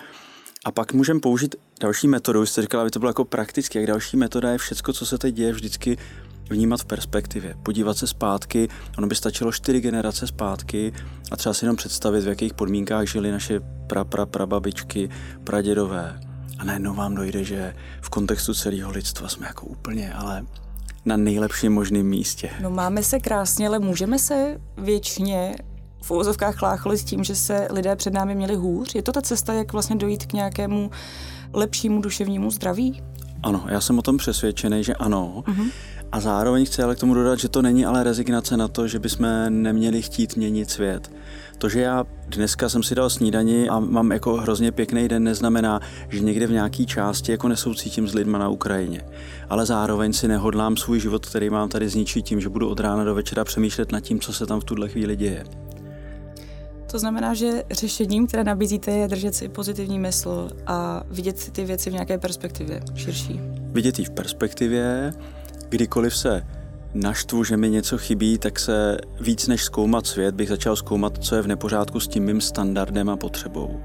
A 0.64 0.70
pak 0.70 0.92
můžeme 0.92 1.20
použít 1.20 1.54
další 1.80 2.08
metodu. 2.08 2.40
Vy 2.40 2.46
jste 2.46 2.62
říkala, 2.62 2.82
aby 2.82 2.90
to 2.90 2.98
bylo 2.98 3.10
jako 3.10 3.24
prakticky. 3.24 3.78
Jak 3.78 3.86
další 3.86 4.16
metoda 4.16 4.50
je 4.50 4.58
všecko, 4.58 4.92
co 4.92 5.06
se 5.06 5.18
teď 5.18 5.34
děje, 5.34 5.52
vždycky 5.52 5.98
vnímat 6.50 6.80
v 6.80 6.84
perspektivě, 6.84 7.54
podívat 7.62 7.98
se 7.98 8.06
zpátky, 8.06 8.68
ono 8.98 9.06
by 9.06 9.14
stačilo 9.14 9.52
čtyři 9.52 9.80
generace 9.80 10.26
zpátky 10.26 10.92
a 11.32 11.36
třeba 11.36 11.54
si 11.54 11.64
jenom 11.64 11.76
představit, 11.76 12.24
v 12.24 12.28
jakých 12.28 12.54
podmínkách 12.54 13.06
žili 13.06 13.32
naše 13.32 13.60
pra, 13.86 14.04
pra, 14.04 14.26
prababičky, 14.26 15.10
pradědové. 15.44 16.20
A 16.58 16.64
najednou 16.64 16.94
vám 16.94 17.14
dojde, 17.14 17.44
že 17.44 17.74
v 18.00 18.08
kontextu 18.08 18.54
celého 18.54 18.90
lidstva 18.90 19.28
jsme 19.28 19.46
jako 19.46 19.66
úplně, 19.66 20.12
ale 20.14 20.46
na 21.04 21.16
nejlepším 21.16 21.72
možném 21.72 22.06
místě. 22.06 22.50
No 22.60 22.70
máme 22.70 23.02
se 23.02 23.20
krásně, 23.20 23.68
ale 23.68 23.78
můžeme 23.78 24.18
se 24.18 24.60
věčně 24.76 25.54
v 26.02 26.10
úvozovkách 26.10 26.56
chlácholit 26.56 27.00
tím, 27.00 27.24
že 27.24 27.36
se 27.36 27.68
lidé 27.70 27.96
před 27.96 28.14
námi 28.14 28.34
měli 28.34 28.54
hůř? 28.54 28.94
Je 28.94 29.02
to 29.02 29.12
ta 29.12 29.22
cesta, 29.22 29.52
jak 29.52 29.72
vlastně 29.72 29.96
dojít 29.96 30.26
k 30.26 30.32
nějakému 30.32 30.90
lepšímu 31.52 32.00
duševnímu 32.00 32.50
zdraví? 32.50 33.02
Ano, 33.42 33.64
já 33.68 33.80
jsem 33.80 33.98
o 33.98 34.02
tom 34.02 34.16
přesvědčený, 34.16 34.84
že 34.84 34.94
ano. 34.94 35.44
Uh-huh. 35.46 35.70
A 36.12 36.20
zároveň 36.20 36.66
chci 36.66 36.82
ale 36.82 36.96
k 36.96 36.98
tomu 36.98 37.14
dodat, 37.14 37.38
že 37.38 37.48
to 37.48 37.62
není 37.62 37.86
ale 37.86 38.04
rezignace 38.04 38.56
na 38.56 38.68
to, 38.68 38.88
že 38.88 38.98
bychom 38.98 39.26
neměli 39.48 40.02
chtít 40.02 40.36
měnit 40.36 40.70
svět. 40.70 41.10
To, 41.62 41.68
že 41.68 41.80
já 41.80 42.04
dneska 42.28 42.68
jsem 42.68 42.82
si 42.82 42.94
dal 42.94 43.10
snídani 43.10 43.68
a 43.68 43.78
mám 43.80 44.12
jako 44.12 44.36
hrozně 44.36 44.72
pěkný 44.72 45.08
den, 45.08 45.24
neznamená, 45.24 45.80
že 46.08 46.20
někde 46.20 46.46
v 46.46 46.50
nějaké 46.50 46.84
části 46.84 47.32
jako 47.32 47.48
nesoucítím 47.48 48.08
s 48.08 48.14
lidma 48.14 48.38
na 48.38 48.48
Ukrajině. 48.48 49.02
Ale 49.48 49.66
zároveň 49.66 50.12
si 50.12 50.28
nehodlám 50.28 50.76
svůj 50.76 51.00
život, 51.00 51.26
který 51.26 51.50
mám 51.50 51.68
tady 51.68 51.88
zničit 51.88 52.24
tím, 52.24 52.40
že 52.40 52.48
budu 52.48 52.68
od 52.68 52.80
rána 52.80 53.04
do 53.04 53.14
večera 53.14 53.44
přemýšlet 53.44 53.92
nad 53.92 54.00
tím, 54.00 54.20
co 54.20 54.32
se 54.32 54.46
tam 54.46 54.60
v 54.60 54.64
tuhle 54.64 54.88
chvíli 54.88 55.16
děje. 55.16 55.44
To 56.90 56.98
znamená, 56.98 57.34
že 57.34 57.62
řešením, 57.70 58.26
které 58.26 58.44
nabízíte, 58.44 58.90
je 58.90 59.08
držet 59.08 59.34
si 59.34 59.48
pozitivní 59.48 59.98
mysl 59.98 60.50
a 60.66 61.02
vidět 61.10 61.50
ty 61.52 61.64
věci 61.64 61.90
v 61.90 61.92
nějaké 61.92 62.18
perspektivě 62.18 62.80
širší. 62.94 63.40
Vidět 63.72 63.98
ji 63.98 64.04
v 64.04 64.10
perspektivě, 64.10 65.12
kdykoliv 65.68 66.16
se 66.16 66.42
naštvu, 66.94 67.44
že 67.44 67.56
mi 67.56 67.70
něco 67.70 67.98
chybí, 67.98 68.38
tak 68.38 68.58
se 68.58 68.98
víc 69.20 69.46
než 69.46 69.64
zkoumat 69.64 70.06
svět, 70.06 70.34
bych 70.34 70.48
začal 70.48 70.76
zkoumat, 70.76 71.24
co 71.24 71.34
je 71.34 71.42
v 71.42 71.46
nepořádku 71.46 72.00
s 72.00 72.08
tím 72.08 72.24
mým 72.24 72.40
standardem 72.40 73.10
a 73.10 73.16
potřebou. 73.16 73.80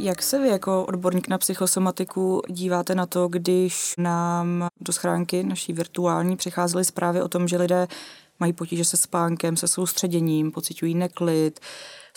Jak 0.00 0.22
se 0.22 0.38
vy 0.38 0.48
jako 0.48 0.84
odborník 0.84 1.28
na 1.28 1.38
psychosomatiku 1.38 2.42
díváte 2.48 2.94
na 2.94 3.06
to, 3.06 3.28
když 3.28 3.94
nám 3.98 4.68
do 4.80 4.92
schránky 4.92 5.42
naší 5.42 5.72
virtuální 5.72 6.36
přicházely 6.36 6.84
zprávy 6.84 7.22
o 7.22 7.28
tom, 7.28 7.48
že 7.48 7.56
lidé 7.56 7.86
mají 8.40 8.52
potíže 8.52 8.84
se 8.84 8.96
spánkem, 8.96 9.56
se 9.56 9.68
soustředěním, 9.68 10.52
pocitují 10.52 10.94
neklid, 10.94 11.60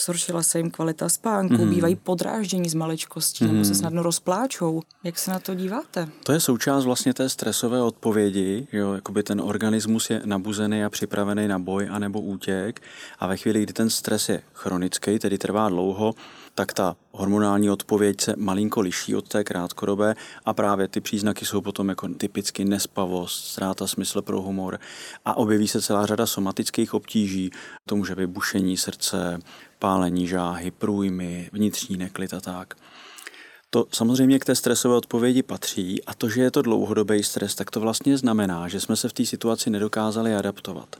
zhoršila 0.06 0.44
se 0.44 0.60
jim 0.60 0.72
kvalita 0.72 1.10
spánku, 1.10 1.66
mm. 1.66 1.70
bývají 1.70 1.96
podráždění 1.96 2.70
z 2.70 2.74
maličkostí 2.74 3.46
mm. 3.46 3.52
nebo 3.54 3.64
se 3.66 3.72
mhm. 3.72 3.80
snadno 3.80 4.04
rozpláčou. 4.04 4.82
Jak 5.04 5.20
se 5.20 5.32
na 5.32 5.40
to 5.40 5.56
díváte? 5.56 6.08
To 6.24 6.32
je 6.32 6.40
součást 6.40 6.86
vlastně 6.86 7.14
té 7.14 7.30
stresové 7.30 7.82
odpovědi, 7.82 8.68
jo, 8.72 8.94
jakoby 8.94 9.24
ten 9.24 9.42
organismus 9.42 10.10
je 10.10 10.22
nabuzený 10.26 10.84
a 10.84 10.90
připravený 10.90 11.48
na 11.48 11.60
boj 11.60 11.88
anebo 11.92 12.22
útěk 12.22 12.82
a 13.20 13.28
ve 13.28 13.38
chvíli, 13.38 13.64
kdy 13.64 13.74
ten 13.74 13.90
stres 13.90 14.30
je 14.30 14.42
chronický, 14.54 15.20
tedy 15.20 15.38
trvá 15.38 15.70
dlouho, 15.70 16.16
tak 16.56 16.74
ta 16.74 16.96
hormonální 17.12 17.70
odpověď 17.70 18.22
se 18.22 18.34
malinko 18.38 18.82
liší 18.82 19.16
od 19.16 19.28
té 19.28 19.44
krátkodobé 19.44 20.16
a 20.46 20.54
právě 20.54 20.88
ty 20.88 21.02
příznaky 21.02 21.46
jsou 21.46 21.62
potom 21.62 21.90
jako 21.90 22.08
typicky 22.08 22.66
nespavost, 22.66 23.46
ztráta 23.46 23.88
smysl 23.88 24.22
pro 24.22 24.42
humor 24.42 24.80
a 25.26 25.38
objeví 25.38 25.68
se 25.68 25.82
celá 25.82 26.06
řada 26.06 26.26
somatických 26.26 26.94
obtíží, 26.94 27.52
to 27.86 27.96
může 27.96 28.16
být 28.16 28.28
bušení 28.28 28.78
srdce, 28.78 29.40
pálení 29.80 30.28
žáhy, 30.28 30.72
průjmy, 30.72 31.50
vnitřní 31.54 31.98
neklid 31.98 32.34
a 32.34 32.40
tak. 32.40 32.74
To 33.70 33.86
samozřejmě 33.92 34.40
k 34.40 34.46
té 34.46 34.56
stresové 34.56 34.96
odpovědi 34.96 35.44
patří 35.44 36.04
a 36.04 36.14
to, 36.14 36.30
že 36.30 36.42
je 36.42 36.52
to 36.52 36.62
dlouhodobý 36.62 37.24
stres, 37.24 37.56
tak 37.56 37.72
to 37.72 37.80
vlastně 37.80 38.18
znamená, 38.18 38.68
že 38.68 38.80
jsme 38.80 38.96
se 38.96 39.10
v 39.10 39.14
té 39.14 39.26
situaci 39.26 39.70
nedokázali 39.70 40.36
adaptovat. 40.36 40.96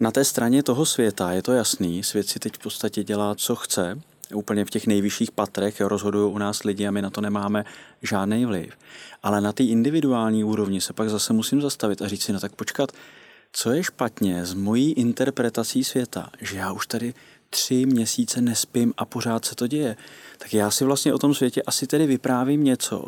Na 0.00 0.10
té 0.10 0.24
straně 0.24 0.62
toho 0.62 0.86
světa 0.86 1.32
je 1.32 1.42
to 1.42 1.52
jasný, 1.52 2.02
svět 2.02 2.28
si 2.28 2.38
teď 2.38 2.54
v 2.54 2.58
podstatě 2.58 3.04
dělá, 3.04 3.34
co 3.34 3.56
chce, 3.56 4.00
úplně 4.34 4.64
v 4.64 4.70
těch 4.70 4.86
nejvyšších 4.86 5.30
patrech 5.30 5.80
rozhodují 5.80 6.32
u 6.32 6.38
nás 6.38 6.64
lidi 6.64 6.86
a 6.86 6.90
my 6.90 7.02
na 7.02 7.10
to 7.10 7.20
nemáme 7.20 7.64
žádný 8.02 8.44
vliv. 8.44 8.72
Ale 9.22 9.40
na 9.40 9.52
té 9.52 9.64
individuální 9.64 10.44
úrovni 10.44 10.80
se 10.80 10.92
pak 10.92 11.10
zase 11.10 11.32
musím 11.32 11.60
zastavit 11.60 12.02
a 12.02 12.08
říct 12.08 12.22
si, 12.22 12.32
no 12.32 12.40
tak 12.40 12.54
počkat, 12.54 12.92
co 13.52 13.70
je 13.70 13.84
špatně 13.84 14.46
s 14.46 14.54
mojí 14.54 14.92
interpretací 14.92 15.84
světa, 15.84 16.30
že 16.40 16.56
já 16.58 16.72
už 16.72 16.86
tady 16.86 17.14
tři 17.52 17.86
měsíce 17.86 18.40
nespím 18.40 18.94
a 18.96 19.04
pořád 19.04 19.44
se 19.44 19.54
to 19.54 19.66
děje. 19.66 19.96
Tak 20.38 20.54
já 20.54 20.70
si 20.70 20.84
vlastně 20.84 21.14
o 21.14 21.18
tom 21.18 21.34
světě 21.34 21.62
asi 21.62 21.86
tedy 21.86 22.06
vyprávím 22.06 22.64
něco, 22.64 23.04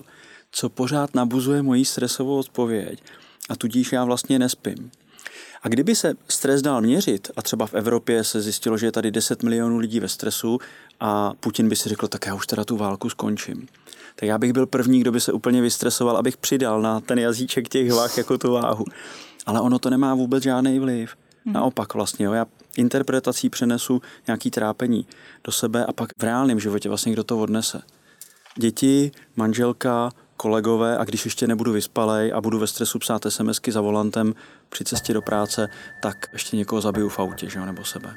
co 0.50 0.68
pořád 0.68 1.14
nabuzuje 1.14 1.62
moji 1.62 1.84
stresovou 1.84 2.38
odpověď 2.38 3.02
a 3.48 3.56
tudíž 3.56 3.92
já 3.92 4.04
vlastně 4.04 4.38
nespím. 4.38 4.90
A 5.62 5.68
kdyby 5.68 5.94
se 5.94 6.14
stres 6.28 6.62
dal 6.62 6.80
měřit, 6.80 7.30
a 7.36 7.42
třeba 7.42 7.66
v 7.66 7.74
Evropě 7.74 8.24
se 8.24 8.40
zjistilo, 8.40 8.78
že 8.78 8.86
je 8.86 8.92
tady 8.92 9.10
10 9.10 9.42
milionů 9.42 9.78
lidí 9.78 10.00
ve 10.00 10.08
stresu 10.08 10.58
a 11.00 11.32
Putin 11.40 11.68
by 11.68 11.76
si 11.76 11.88
řekl, 11.88 12.08
tak 12.08 12.26
já 12.26 12.34
už 12.34 12.46
teda 12.46 12.64
tu 12.64 12.76
válku 12.76 13.10
skončím. 13.10 13.68
Tak 14.14 14.26
já 14.28 14.38
bych 14.38 14.52
byl 14.52 14.66
první, 14.66 15.00
kdo 15.00 15.12
by 15.12 15.20
se 15.20 15.32
úplně 15.32 15.62
vystresoval, 15.62 16.16
abych 16.16 16.36
přidal 16.36 16.82
na 16.82 17.00
ten 17.00 17.18
jazyček 17.18 17.68
těch 17.68 17.92
vah 17.92 18.18
jako 18.18 18.38
tu 18.38 18.52
váhu. 18.52 18.84
Ale 19.46 19.60
ono 19.60 19.78
to 19.78 19.90
nemá 19.90 20.14
vůbec 20.14 20.42
žádný 20.42 20.78
vliv. 20.78 21.16
Hmm. 21.44 21.54
Naopak 21.54 21.94
vlastně, 21.94 22.26
jo, 22.26 22.32
já 22.32 22.46
interpretací 22.76 23.50
přenesu 23.50 24.02
nějaký 24.26 24.50
trápení 24.50 25.06
do 25.44 25.52
sebe 25.52 25.86
a 25.86 25.92
pak 25.92 26.10
v 26.18 26.22
reálném 26.22 26.60
životě 26.60 26.88
vlastně 26.88 27.12
kdo 27.12 27.24
to 27.24 27.38
odnese. 27.38 27.82
Děti, 28.58 29.10
manželka, 29.36 30.10
kolegové 30.36 30.98
a 30.98 31.04
když 31.04 31.24
ještě 31.24 31.46
nebudu 31.46 31.72
vyspalej 31.72 32.32
a 32.34 32.40
budu 32.40 32.58
ve 32.58 32.66
stresu 32.66 32.98
psát 32.98 33.22
SMSky 33.28 33.72
za 33.72 33.80
volantem 33.80 34.34
při 34.68 34.84
cestě 34.84 35.14
do 35.14 35.22
práce, 35.22 35.68
tak 36.02 36.26
ještě 36.32 36.56
někoho 36.56 36.80
zabiju 36.80 37.08
v 37.08 37.18
autě, 37.18 37.50
že 37.50 37.58
jo, 37.58 37.64
nebo 37.64 37.84
sebe. 37.84 38.16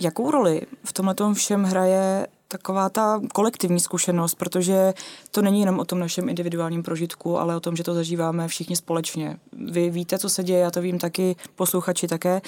Jakou 0.00 0.30
roli 0.30 0.62
v 0.84 0.92
tomhle 0.92 1.34
všem 1.34 1.64
hraje 1.64 2.26
taková 2.48 2.88
ta 2.88 3.20
kolektivní 3.32 3.80
zkušenost, 3.80 4.34
protože 4.34 4.94
to 5.30 5.42
není 5.42 5.60
jenom 5.60 5.78
o 5.78 5.84
tom 5.84 5.98
našem 5.98 6.28
individuálním 6.28 6.82
prožitku, 6.82 7.38
ale 7.38 7.56
o 7.56 7.60
tom, 7.60 7.76
že 7.76 7.84
to 7.84 7.94
zažíváme 7.94 8.48
všichni 8.48 8.76
společně. 8.76 9.38
Vy 9.52 9.90
víte, 9.90 10.18
co 10.18 10.28
se 10.28 10.44
děje, 10.44 10.58
já 10.58 10.70
to 10.70 10.80
vím 10.80 10.98
taky, 10.98 11.36
posluchači 11.54 12.08
také. 12.08 12.40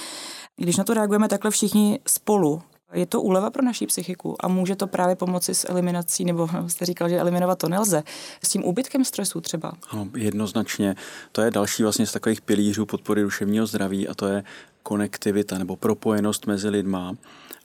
Když 0.57 0.77
na 0.77 0.85
to 0.85 0.95
reagujeme 0.95 1.29
takhle 1.29 1.51
všichni 1.51 2.01
spolu, 2.07 2.63
je 2.93 3.07
to 3.07 3.23
úleva 3.23 3.51
pro 3.51 3.63
naší 3.63 3.87
psychiku 3.87 4.37
a 4.41 4.49
může 4.49 4.77
to 4.77 4.87
právě 4.87 5.17
pomoci 5.17 5.55
s 5.55 5.71
eliminací, 5.71 6.25
nebo 6.25 6.49
jste 6.67 6.87
říkal, 6.87 7.09
že 7.09 7.19
eliminovat 7.19 7.59
to 7.59 7.69
nelze, 7.69 8.03
s 8.45 8.49
tím 8.49 8.65
úbytkem 8.65 9.05
stresu 9.05 9.41
třeba? 9.41 9.73
Ano, 9.91 10.09
jednoznačně. 10.17 10.95
To 11.33 11.41
je 11.41 11.51
další 11.51 11.83
vlastně 11.83 12.07
z 12.07 12.13
takových 12.13 12.41
pilířů 12.41 12.87
podpory 12.87 13.23
duševního 13.23 13.67
zdraví 13.67 14.09
a 14.09 14.15
to 14.15 14.27
je 14.27 14.45
konektivita 14.83 15.59
nebo 15.59 15.77
propojenost 15.77 16.47
mezi 16.47 16.69
lidma. 16.69 17.17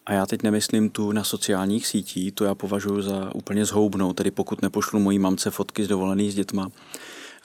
A 0.05 0.13
já 0.13 0.25
teď 0.25 0.43
nemyslím 0.43 0.89
tu 0.89 1.11
na 1.11 1.23
sociálních 1.23 1.87
sítích, 1.87 2.31
to 2.31 2.45
já 2.45 2.55
považuji 2.55 3.01
za 3.01 3.35
úplně 3.35 3.65
zhoubnou, 3.65 4.13
tedy 4.13 4.31
pokud 4.31 4.61
nepošlu 4.61 4.99
mojí 4.99 5.19
mamce 5.19 5.51
fotky 5.51 5.85
z 5.85 5.87
dovolený 5.87 6.31
s 6.31 6.35
dětma, 6.35 6.69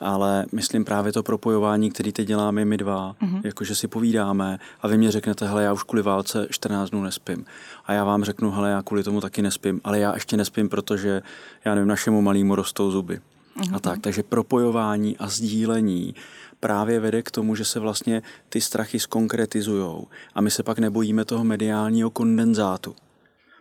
ale 0.00 0.46
myslím 0.52 0.84
právě 0.84 1.12
to 1.12 1.22
propojování, 1.22 1.90
který 1.90 2.12
teď 2.12 2.28
děláme 2.28 2.64
my 2.64 2.76
dva, 2.76 3.16
mm-hmm. 3.22 3.40
jakože 3.44 3.74
si 3.74 3.88
povídáme 3.88 4.58
a 4.80 4.88
vy 4.88 4.98
mě 4.98 5.10
řeknete, 5.10 5.46
hele, 5.48 5.62
já 5.62 5.72
už 5.72 5.82
kvůli 5.82 6.02
válce 6.02 6.46
14 6.50 6.90
dnů 6.90 7.02
nespím. 7.02 7.44
A 7.86 7.92
já 7.92 8.04
vám 8.04 8.24
řeknu, 8.24 8.50
hele, 8.50 8.70
já 8.70 8.82
kvůli 8.82 9.02
tomu 9.02 9.20
taky 9.20 9.42
nespím, 9.42 9.80
ale 9.84 9.98
já 9.98 10.14
ještě 10.14 10.36
nespím, 10.36 10.68
protože, 10.68 11.22
já 11.64 11.74
nevím, 11.74 11.88
našemu 11.88 12.22
malému 12.22 12.54
rostou 12.54 12.90
zuby. 12.90 13.20
Mm-hmm. 13.58 13.76
A 13.76 13.80
tak, 13.80 14.00
takže 14.00 14.22
propojování 14.22 15.16
a 15.16 15.28
sdílení 15.28 16.14
právě 16.60 17.00
vede 17.00 17.22
k 17.22 17.30
tomu, 17.30 17.54
že 17.54 17.64
se 17.64 17.80
vlastně 17.80 18.22
ty 18.48 18.60
strachy 18.60 19.00
skonkretizujou 19.00 20.06
a 20.34 20.40
my 20.40 20.50
se 20.50 20.62
pak 20.62 20.78
nebojíme 20.78 21.24
toho 21.24 21.44
mediálního 21.44 22.10
kondenzátu. 22.10 22.94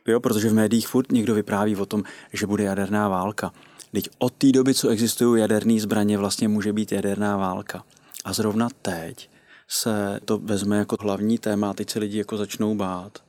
Jo, 0.07 0.19
protože 0.19 0.49
v 0.49 0.53
médiích 0.53 0.87
furt 0.87 1.11
někdo 1.11 1.33
vypráví 1.35 1.75
o 1.75 1.85
tom, 1.85 2.03
že 2.33 2.47
bude 2.47 2.63
jaderná 2.63 3.09
válka. 3.09 3.51
Teď 3.91 4.09
od 4.17 4.33
té 4.33 4.51
doby, 4.51 4.73
co 4.73 4.89
existují 4.89 5.41
jaderné 5.41 5.79
zbraně, 5.79 6.17
vlastně 6.17 6.47
může 6.47 6.73
být 6.73 6.91
jaderná 6.91 7.37
válka. 7.37 7.83
A 8.25 8.33
zrovna 8.33 8.69
teď 8.81 9.29
se 9.67 10.19
to 10.25 10.37
vezme 10.37 10.77
jako 10.77 10.97
hlavní 10.99 11.37
téma 11.37 11.69
a 11.69 11.73
teď 11.73 11.89
se 11.89 11.99
lidi 11.99 12.17
jako 12.17 12.37
začnou 12.37 12.75
bát. 12.75 13.23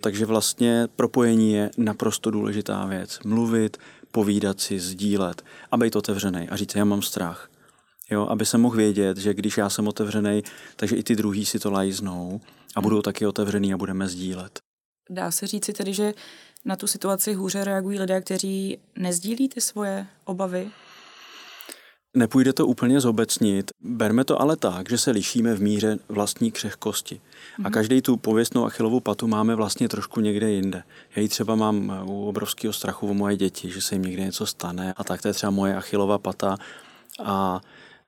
Takže 0.00 0.26
vlastně 0.26 0.88
propojení 0.96 1.52
je 1.52 1.70
naprosto 1.76 2.30
důležitá 2.30 2.86
věc. 2.86 3.18
Mluvit, 3.24 3.76
povídat 4.10 4.60
si, 4.60 4.80
sdílet 4.80 5.44
a 5.70 5.76
být 5.76 5.96
otevřený 5.96 6.48
a 6.48 6.56
říct, 6.56 6.74
já 6.74 6.84
mám 6.84 7.02
strach. 7.02 7.51
Jo, 8.12 8.26
aby 8.30 8.46
se 8.46 8.58
mohl 8.58 8.76
vědět, 8.76 9.16
že 9.16 9.34
když 9.34 9.58
já 9.58 9.70
jsem 9.70 9.88
otevřený, 9.88 10.42
takže 10.76 10.96
i 10.96 11.02
ty 11.02 11.16
druhý 11.16 11.46
si 11.46 11.58
to 11.58 11.70
lajznou 11.70 12.40
a 12.76 12.80
budou 12.80 13.02
taky 13.02 13.26
otevřený 13.26 13.74
a 13.74 13.76
budeme 13.76 14.08
sdílet. 14.08 14.58
Dá 15.10 15.30
se 15.30 15.46
říci 15.46 15.72
tedy, 15.72 15.94
že 15.94 16.14
na 16.64 16.76
tu 16.76 16.86
situaci 16.86 17.34
hůře 17.34 17.64
reagují 17.64 17.98
lidé, 17.98 18.20
kteří 18.20 18.78
nezdílí 18.96 19.48
ty 19.48 19.60
svoje 19.60 20.06
obavy? 20.24 20.70
Nepůjde 22.16 22.52
to 22.52 22.66
úplně 22.66 23.00
zobecnit, 23.00 23.70
berme 23.80 24.24
to 24.24 24.40
ale 24.40 24.56
tak, 24.56 24.90
že 24.90 24.98
se 24.98 25.10
lišíme 25.10 25.54
v 25.54 25.62
míře 25.62 25.98
vlastní 26.08 26.52
křehkosti. 26.52 27.20
A 27.58 27.62
mhm. 27.62 27.72
každý 27.72 28.02
tu 28.02 28.16
pověstnou 28.16 28.64
achilovou 28.64 29.00
patu 29.00 29.26
máme 29.26 29.54
vlastně 29.54 29.88
trošku 29.88 30.20
někde 30.20 30.50
jinde. 30.50 30.82
Já 31.16 31.22
ji 31.22 31.28
třeba 31.28 31.54
mám 31.54 32.02
u 32.06 32.28
obrovského 32.28 32.72
strachu 32.72 33.08
o 33.08 33.14
moje 33.14 33.36
děti, 33.36 33.70
že 33.70 33.80
se 33.80 33.94
jim 33.94 34.02
někde 34.02 34.24
něco 34.24 34.46
stane 34.46 34.94
a 34.96 35.04
tak 35.04 35.22
to 35.22 35.28
je 35.28 35.34
třeba 35.34 35.50
moje 35.50 35.76
achilová 35.76 36.18
pata 36.18 36.56
a 37.24 37.60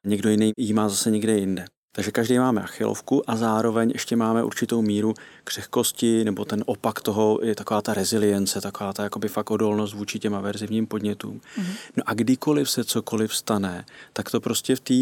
někdo 0.05 0.31
jiný 0.31 0.53
ji 0.57 0.73
má 0.73 0.89
zase 0.89 1.11
někde 1.11 1.39
jinde. 1.39 1.65
Takže 1.97 2.11
každý 2.11 2.39
máme 2.39 2.63
achilovku 2.63 3.31
a 3.31 3.37
zároveň 3.37 3.91
ještě 3.91 4.17
máme 4.17 4.45
určitou 4.45 4.83
míru 4.83 5.15
křehkosti, 5.45 6.25
nebo 6.25 6.45
ten 6.45 6.65
opak 6.67 7.01
toho 7.01 7.39
je 7.43 7.55
taková 7.55 7.83
ta 7.83 7.95
rezilience, 7.95 8.61
taková 8.61 8.93
ta 8.93 9.03
jakoby 9.03 9.29
fakt 9.29 9.51
odolnost 9.51 9.95
vůči 9.95 10.19
těm 10.19 10.35
averzivním 10.35 10.87
podnětům. 10.87 11.41
Mm-hmm. 11.41 11.75
No 11.97 12.03
a 12.07 12.15
kdykoliv 12.15 12.71
se 12.71 12.85
cokoliv 12.85 13.35
stane, 13.35 13.85
tak 14.13 14.31
to 14.31 14.41
prostě 14.41 14.77
v 14.77 14.81
té 14.81 14.95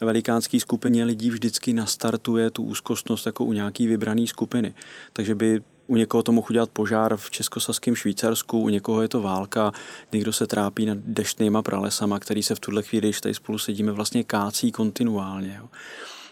velikánské 0.00 0.60
skupině 0.60 1.04
lidí 1.04 1.30
vždycky 1.30 1.72
nastartuje 1.72 2.50
tu 2.50 2.62
úzkostnost 2.62 3.26
jako 3.26 3.44
u 3.44 3.52
nějaký 3.52 3.86
vybrané 3.86 4.26
skupiny. 4.26 4.74
Takže 5.12 5.34
by 5.34 5.60
u 5.90 5.96
někoho 5.96 6.22
to 6.22 6.32
mohl 6.32 6.46
udělat 6.50 6.70
požár 6.70 7.16
v 7.16 7.30
českosaském 7.30 7.96
Švýcarsku, 7.96 8.60
u 8.60 8.68
někoho 8.68 9.02
je 9.02 9.08
to 9.08 9.22
válka, 9.22 9.72
někdo 10.12 10.32
se 10.32 10.46
trápí 10.46 10.86
nad 10.86 10.98
deštnýma 10.98 11.62
pralesama, 11.62 12.18
který 12.18 12.42
se 12.42 12.54
v 12.54 12.60
tuhle 12.60 12.82
chvíli, 12.82 13.08
když 13.08 13.20
tady 13.20 13.34
spolu 13.34 13.58
sedíme, 13.58 13.92
vlastně 13.92 14.24
kácí 14.24 14.72
kontinuálně. 14.72 15.56
Jo. 15.60 15.68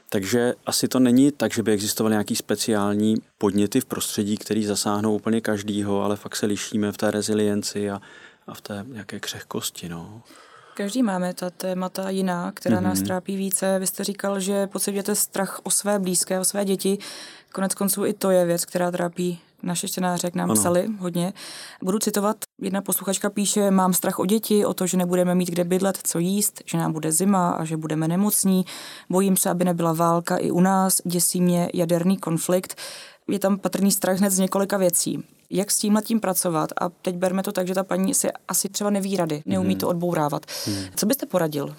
Takže 0.09 0.55
asi 0.67 0.89
to 0.89 0.99
není 0.99 1.33
tak, 1.33 1.55
že 1.55 1.63
by 1.63 1.73
existovaly 1.73 2.13
nějaký 2.13 2.37
speciální 2.37 3.15
podněty 3.39 3.81
v 3.81 3.85
prostředí, 3.85 4.37
který 4.37 4.65
zasáhnou 4.65 5.15
úplně 5.15 5.41
každýho, 5.41 6.03
ale 6.03 6.17
fakt 6.17 6.37
se 6.37 6.47
lišíme 6.47 6.93
v 6.93 6.97
té 6.97 7.11
rezilienci 7.11 7.91
a, 7.91 8.01
a 8.47 8.55
v 8.55 8.61
té 8.61 8.85
nějaké 8.89 9.21
křehkosti. 9.21 9.89
No. 9.89 10.23
Každý 10.75 11.03
máme 11.03 11.35
ta 11.35 11.51
témata 11.51 12.11
jiná, 12.11 12.53
která 12.53 12.79
mm-hmm. 12.79 12.83
nás 12.83 13.03
trápí 13.03 13.37
více. 13.37 13.79
Vy 13.79 13.87
jste 13.87 14.05
říkal, 14.05 14.41
že 14.41 14.67
pocitujete 14.67 15.15
strach 15.15 15.61
o 15.63 15.71
své 15.71 15.99
blízké, 15.99 16.41
o 16.41 16.45
své 16.45 16.65
děti. 16.65 16.99
Konec 17.53 17.75
konců 17.75 18.07
i 18.07 18.13
to 18.13 18.31
je 18.31 18.45
věc, 18.45 18.65
která 18.65 18.91
trápí 18.91 19.41
naše 19.63 19.89
čtenáře, 19.89 20.27
jak 20.27 20.35
nám 20.35 20.51
ano. 20.51 20.61
psali 20.61 20.89
hodně. 20.99 21.33
Budu 21.83 21.99
citovat, 21.99 22.37
jedna 22.61 22.83
posluchačka 22.83 23.31
píše, 23.31 23.71
mám 23.71 23.93
strach 23.93 24.19
o 24.19 24.27
děti, 24.27 24.65
o 24.65 24.75
to, 24.75 24.87
že 24.87 24.97
nebudeme 24.97 25.35
mít 25.35 25.49
kde 25.49 25.65
bydlet, 25.65 25.99
co 26.03 26.19
jíst, 26.19 26.63
že 26.67 26.79
nám 26.79 26.93
bude 26.93 27.13
zima 27.13 27.51
a 27.51 27.65
že 27.65 27.77
budeme 27.77 28.09
nemocní. 28.09 28.65
Bojím 29.11 29.37
se, 29.37 29.51
aby 29.51 29.65
nebyla 29.65 29.93
válka 29.93 30.37
i 30.37 30.51
u 30.51 30.61
nás, 30.61 31.01
děsí 31.05 31.41
mě 31.41 31.71
jaderný 31.75 32.17
konflikt. 32.17 32.81
Je 33.29 33.39
tam 33.39 33.59
patrný 33.59 33.93
strach 33.93 34.19
hned 34.19 34.31
z 34.31 34.39
několika 34.39 34.77
věcí. 34.77 35.25
Jak 35.51 35.71
s 35.71 35.79
tím 35.79 36.01
tím 36.05 36.21
pracovat? 36.21 36.71
A 36.81 36.89
teď 36.89 37.17
berme 37.17 37.43
to 37.43 37.53
tak, 37.53 37.67
že 37.67 37.75
ta 37.75 37.85
paní 37.85 38.15
si 38.15 38.29
asi 38.49 38.69
třeba 38.69 38.91
neví 38.91 39.17
rady, 39.17 39.43
neumí 39.47 39.75
hmm. 39.75 39.81
to 39.81 39.89
odbourávat. 39.89 40.47
Hmm. 40.67 40.85
Co 40.97 41.07
byste 41.07 41.27
poradil? 41.27 41.77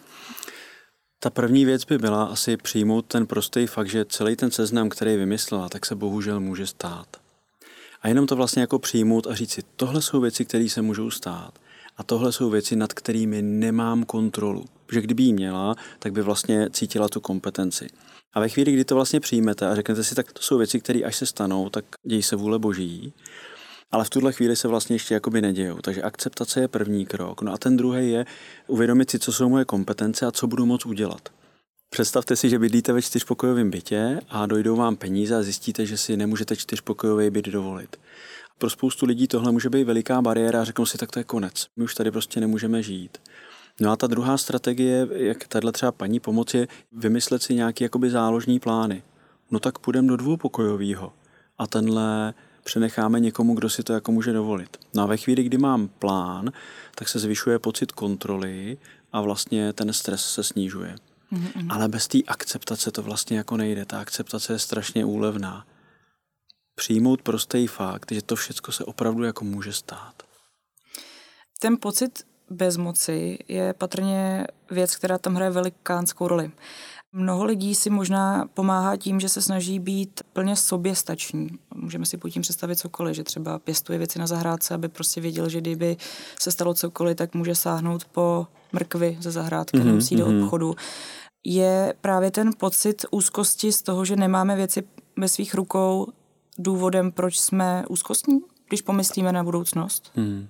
Ta 1.19 1.29
první 1.29 1.65
věc 1.65 1.85
by 1.85 1.97
byla 1.97 2.23
asi 2.23 2.57
přijmout 2.57 3.05
ten 3.05 3.27
prostý 3.27 3.67
fakt, 3.67 3.89
že 3.89 4.05
celý 4.05 4.35
ten 4.35 4.51
seznam, 4.51 4.89
který 4.89 5.17
vymyslela, 5.17 5.69
tak 5.69 5.85
se 5.85 5.95
bohužel 5.95 6.39
může 6.39 6.67
stát. 6.67 7.07
A 8.01 8.07
jenom 8.07 8.27
to 8.27 8.35
vlastně 8.35 8.61
jako 8.61 8.79
přijmout 8.79 9.27
a 9.27 9.35
říct 9.35 9.51
si, 9.51 9.61
tohle 9.75 10.01
jsou 10.01 10.21
věci, 10.21 10.45
které 10.45 10.69
se 10.69 10.81
můžou 10.81 11.11
stát. 11.11 11.59
A 11.97 12.03
tohle 12.03 12.31
jsou 12.31 12.49
věci, 12.49 12.75
nad 12.75 12.93
kterými 12.93 13.41
nemám 13.41 14.03
kontrolu. 14.03 14.65
Protože 14.85 15.01
kdyby 15.01 15.23
ji 15.23 15.33
měla, 15.33 15.75
tak 15.99 16.13
by 16.13 16.21
vlastně 16.21 16.69
cítila 16.69 17.09
tu 17.09 17.19
kompetenci. 17.19 17.87
A 18.33 18.39
ve 18.39 18.49
chvíli, 18.49 18.71
kdy 18.71 18.85
to 18.85 18.95
vlastně 18.95 19.19
přijmete 19.19 19.67
a 19.67 19.75
řeknete 19.75 20.03
si, 20.03 20.15
tak 20.15 20.33
to 20.33 20.41
jsou 20.41 20.57
věci, 20.57 20.79
které 20.79 20.99
až 20.99 21.15
se 21.15 21.25
stanou, 21.25 21.69
tak 21.69 21.85
dějí 22.07 22.23
se 22.23 22.35
vůle 22.35 22.59
boží. 22.59 23.13
Ale 23.91 24.05
v 24.05 24.09
tuhle 24.09 24.33
chvíli 24.33 24.55
se 24.55 24.67
vlastně 24.67 24.95
ještě 24.95 25.13
jakoby 25.13 25.41
nedějou. 25.41 25.77
Takže 25.81 26.01
akceptace 26.01 26.59
je 26.61 26.67
první 26.67 27.05
krok. 27.05 27.41
No 27.41 27.53
a 27.53 27.57
ten 27.57 27.77
druhý 27.77 28.11
je 28.11 28.25
uvědomit 28.67 29.09
si, 29.09 29.19
co 29.19 29.33
jsou 29.33 29.49
moje 29.49 29.65
kompetence 29.65 30.25
a 30.25 30.31
co 30.31 30.47
budu 30.47 30.65
moct 30.65 30.85
udělat. 30.85 31.29
Představte 31.91 32.35
si, 32.35 32.49
že 32.49 32.59
bydlíte 32.59 32.93
ve 32.93 33.01
čtyřpokojovém 33.01 33.71
bytě 33.71 34.19
a 34.29 34.45
dojdou 34.45 34.75
vám 34.75 34.95
peníze 34.95 35.35
a 35.35 35.41
zjistíte, 35.41 35.85
že 35.85 35.97
si 35.97 36.17
nemůžete 36.17 36.55
čtyřpokojový 36.55 37.29
byt 37.29 37.45
dovolit. 37.45 37.97
Pro 38.57 38.69
spoustu 38.69 39.05
lidí 39.05 39.27
tohle 39.27 39.51
může 39.51 39.69
být 39.69 39.83
veliká 39.83 40.21
bariéra 40.21 40.61
a 40.61 40.63
řeknou 40.63 40.85
si, 40.85 40.97
tak 40.97 41.11
to 41.11 41.19
je 41.19 41.23
konec. 41.23 41.67
My 41.77 41.83
už 41.83 41.95
tady 41.95 42.11
prostě 42.11 42.39
nemůžeme 42.39 42.83
žít. 42.83 43.17
No 43.79 43.91
a 43.91 43.95
ta 43.95 44.07
druhá 44.07 44.37
strategie, 44.37 45.07
jak 45.13 45.47
tahle 45.47 45.71
třeba 45.71 45.91
paní 45.91 46.19
pomoc, 46.19 46.53
je 46.53 46.67
vymyslet 46.91 47.43
si 47.43 47.55
nějaký 47.55 47.83
jakoby 47.83 48.09
záložní 48.09 48.59
plány. 48.59 49.03
No 49.51 49.59
tak 49.59 49.79
půjdeme 49.79 50.07
do 50.07 50.17
dvoupokojového 50.17 51.13
a 51.57 51.67
tenhle 51.67 52.33
přenecháme 52.63 53.19
někomu, 53.19 53.55
kdo 53.55 53.69
si 53.69 53.83
to 53.83 53.93
jako 53.93 54.11
může 54.11 54.33
dovolit. 54.33 54.77
No 54.93 55.03
a 55.03 55.05
ve 55.05 55.17
chvíli, 55.17 55.43
kdy 55.43 55.57
mám 55.57 55.87
plán, 55.87 56.51
tak 56.95 57.09
se 57.09 57.19
zvyšuje 57.19 57.59
pocit 57.59 57.91
kontroly 57.91 58.77
a 59.11 59.21
vlastně 59.21 59.73
ten 59.73 59.93
stres 59.93 60.25
se 60.25 60.43
snižuje. 60.43 60.95
Mm-hmm. 61.33 61.67
Ale 61.69 61.87
bez 61.87 62.07
té 62.07 62.17
akceptace 62.27 62.91
to 62.91 63.03
vlastně 63.03 63.37
jako 63.37 63.57
nejde. 63.57 63.85
Ta 63.85 63.99
akceptace 63.99 64.53
je 64.53 64.59
strašně 64.59 65.05
úlevná. 65.05 65.65
Přijmout 66.75 67.21
prostý 67.21 67.67
fakt, 67.67 68.11
že 68.11 68.21
to 68.21 68.35
všechno 68.35 68.73
se 68.73 68.85
opravdu 68.85 69.23
jako 69.23 69.45
může 69.45 69.73
stát. 69.73 70.23
Ten 71.59 71.77
pocit 71.81 72.27
bezmoci 72.49 73.37
je 73.47 73.73
patrně 73.73 74.47
věc, 74.71 74.95
která 74.95 75.17
tam 75.17 75.35
hraje 75.35 75.51
velikánskou 75.51 76.27
roli. 76.27 76.51
Mnoho 77.13 77.45
lidí 77.45 77.75
si 77.75 77.89
možná 77.89 78.49
pomáhá 78.53 78.97
tím, 78.97 79.19
že 79.19 79.29
se 79.29 79.41
snaží 79.41 79.79
být 79.79 80.21
plně 80.33 80.55
soběstační. 80.55 81.49
Můžeme 81.75 82.05
si 82.05 82.17
pod 82.17 82.29
tím 82.29 82.41
představit 82.41 82.75
cokoliv, 82.75 83.15
že 83.15 83.23
třeba 83.23 83.59
pěstuje 83.59 83.97
věci 83.97 84.19
na 84.19 84.27
zahrádce, 84.27 84.73
aby 84.73 84.87
prostě 84.87 85.21
věděl, 85.21 85.49
že 85.49 85.61
kdyby 85.61 85.97
se 86.39 86.51
stalo 86.51 86.73
cokoliv, 86.73 87.17
tak 87.17 87.35
může 87.35 87.55
sáhnout 87.55 88.05
po 88.05 88.47
mrkvy 88.73 89.17
ze 89.21 89.31
zahrádky, 89.31 89.77
mm-hmm, 89.77 89.85
nemusí 89.85 90.15
do 90.15 90.25
mhm. 90.25 90.43
obchodu. 90.43 90.75
Je 91.45 91.93
právě 92.01 92.31
ten 92.31 92.51
pocit 92.57 93.05
úzkosti 93.11 93.71
z 93.71 93.81
toho, 93.81 94.05
že 94.05 94.15
nemáme 94.15 94.55
věci 94.55 94.83
ve 95.17 95.27
svých 95.27 95.53
rukou 95.53 96.07
důvodem, 96.57 97.11
proč 97.11 97.39
jsme 97.39 97.83
úzkostní? 97.89 98.41
Když 98.69 98.81
pomyslíme 98.81 99.31
na 99.31 99.43
budoucnost? 99.43 100.11
Hmm. 100.15 100.47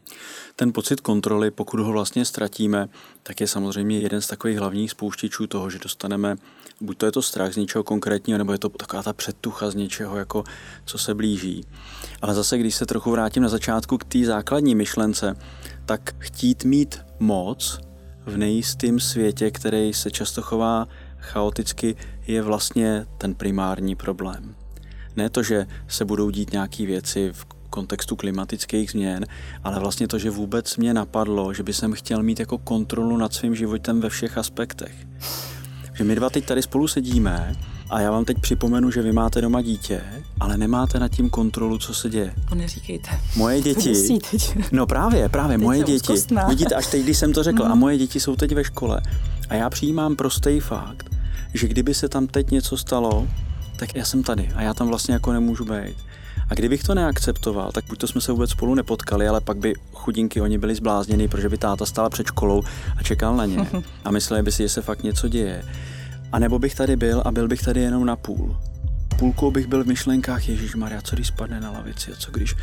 Ten 0.56 0.74
pocit 0.74 1.02
kontroly, 1.02 1.52
pokud 1.52 1.80
ho 1.80 1.92
vlastně 1.92 2.26
ztratíme, 2.26 2.90
tak 3.24 3.42
je 3.42 3.48
samozřejmě 3.48 4.00
jeden 4.00 4.22
z 4.22 4.28
takových 4.28 4.58
hlavních 4.58 4.92
spouštěčů 4.92 5.48
toho, 5.48 5.70
že 5.70 5.80
dostaneme, 5.80 6.36
buď 6.82 6.98
to 6.98 7.06
je 7.06 7.12
to 7.12 7.22
strach 7.22 7.54
z 7.54 7.58
něčeho 7.58 7.84
konkrétního, 7.84 8.38
nebo 8.38 8.52
je 8.52 8.58
to 8.58 8.70
taková 8.70 9.04
ta 9.04 9.14
předtucha 9.14 9.72
z 9.72 9.76
něčeho, 9.76 10.18
jako 10.18 10.44
co 10.86 10.98
se 10.98 11.14
blíží. 11.14 11.66
Ale 12.22 12.34
zase, 12.34 12.58
když 12.58 12.76
se 12.76 12.86
trochu 12.86 13.12
vrátím 13.12 13.44
na 13.44 13.50
začátku 13.50 13.98
k 13.98 14.04
té 14.04 14.26
základní 14.26 14.76
myšlence, 14.76 15.36
tak 15.86 16.16
chtít 16.20 16.64
mít 16.64 17.00
moc 17.20 17.80
v 18.26 18.38
nejistém 18.38 19.00
světě, 19.00 19.52
který 19.52 19.94
se 19.94 20.12
často 20.12 20.42
chová 20.42 20.88
chaoticky, 21.18 21.96
je 22.28 22.42
vlastně 22.42 23.06
ten 23.18 23.36
primární 23.36 23.96
problém. 23.96 24.56
Ne 25.16 25.30
to, 25.30 25.44
že 25.44 25.68
se 25.88 26.06
budou 26.06 26.30
dít 26.30 26.52
nějaké 26.52 26.86
věci 26.86 27.30
v 27.34 27.46
kontextu 27.70 28.16
klimatických 28.16 28.92
změn, 28.92 29.26
ale 29.64 29.80
vlastně 29.80 30.08
to, 30.08 30.18
že 30.18 30.30
vůbec 30.30 30.78
mě 30.78 30.94
napadlo, 30.94 31.54
že 31.54 31.64
by 31.64 31.74
jsem 31.74 31.94
chtěl 31.94 32.24
mít 32.24 32.40
jako 32.40 32.58
kontrolu 32.58 33.18
nad 33.18 33.34
svým 33.34 33.56
životem 33.56 34.02
ve 34.02 34.10
všech 34.10 34.38
aspektech. 34.38 34.96
Že 35.94 36.04
my 36.04 36.16
dva 36.16 36.30
teď 36.30 36.46
tady 36.46 36.62
spolu 36.62 36.88
sedíme 36.88 37.56
a 37.90 38.02
já 38.02 38.12
vám 38.12 38.26
teď 38.26 38.38
připomenu, 38.42 38.92
že 38.92 39.02
vy 39.02 39.12
máte 39.12 39.42
doma 39.42 39.62
dítě, 39.62 40.02
ale 40.40 40.58
nemáte 40.58 41.00
nad 41.00 41.08
tím 41.08 41.30
kontrolu, 41.30 41.78
co 41.78 41.94
se 41.94 42.10
děje. 42.10 42.34
To 42.50 42.56
neříkejte. 42.56 43.10
Moje 43.36 43.62
děti. 43.62 44.20
No 44.72 44.88
právě, 44.88 45.30
právě, 45.30 45.58
teď 45.58 45.64
moje 45.64 45.84
děti. 45.84 46.00
Zkostná. 46.00 46.48
Vidíte, 46.48 46.76
až 46.76 46.88
teď, 46.88 47.04
když 47.04 47.18
jsem 47.18 47.34
to 47.34 47.44
řekl, 47.44 47.64
mm. 47.64 47.72
a 47.72 47.74
mhm. 47.74 47.80
moje 47.80 47.98
děti 47.98 48.20
jsou 48.20 48.36
teď 48.36 48.52
ve 48.52 48.64
škole. 48.64 49.02
A 49.50 49.56
já 49.56 49.70
přijímám 49.70 50.16
prostý 50.16 50.60
fakt, 50.60 51.10
že 51.54 51.68
kdyby 51.68 51.94
se 51.94 52.10
tam 52.10 52.28
teď 52.28 52.52
něco 52.52 52.78
stalo, 52.78 53.28
tak 53.76 53.96
já 53.96 54.06
jsem 54.06 54.24
tady 54.24 54.50
a 54.56 54.62
já 54.62 54.74
tam 54.74 54.88
vlastně 54.88 55.14
jako 55.14 55.34
nemůžu 55.34 55.66
být. 55.66 55.98
A 56.50 56.54
kdybych 56.54 56.84
to 56.84 56.96
neakceptoval, 56.96 57.72
tak 57.72 57.86
buď 57.86 58.00
to 58.00 58.08
jsme 58.08 58.22
se 58.22 58.32
vůbec 58.32 58.50
spolu 58.50 58.76
nepotkali, 58.76 59.28
ale 59.28 59.42
pak 59.42 59.58
by 59.58 59.74
chudinky 59.94 60.42
oni 60.42 60.58
byli 60.58 60.76
zblázněni, 60.76 61.28
protože 61.28 61.50
by 61.50 61.58
táta 61.58 61.86
stála 61.86 62.10
před 62.10 62.28
školou 62.28 62.64
a 62.98 63.04
čekal 63.04 63.36
na 63.36 63.46
ně. 63.46 63.68
A 64.06 64.12
mysleli 64.12 64.44
by 64.44 64.52
si, 64.52 64.64
že 64.64 64.70
se 64.70 64.82
fakt 64.82 65.04
něco 65.04 65.28
děje. 65.28 65.64
A 66.32 66.40
nebo 66.40 66.60
bych 66.60 66.76
tady 66.76 66.96
byl 66.96 67.22
a 67.26 67.32
byl 67.32 67.48
bych 67.48 67.62
tady 67.62 67.82
jenom 67.82 68.06
na 68.06 68.16
půl. 68.16 68.58
Půlkou 69.20 69.52
bych 69.52 69.68
byl 69.68 69.84
v 69.84 69.88
myšlenkách, 69.88 70.50
Ježíš 70.50 70.76
Maria, 70.76 71.02
co 71.02 71.16
když 71.16 71.28
spadne 71.28 71.62
na 71.62 71.72
lavici 71.72 72.12
a 72.14 72.16
co 72.16 72.32
když 72.32 72.56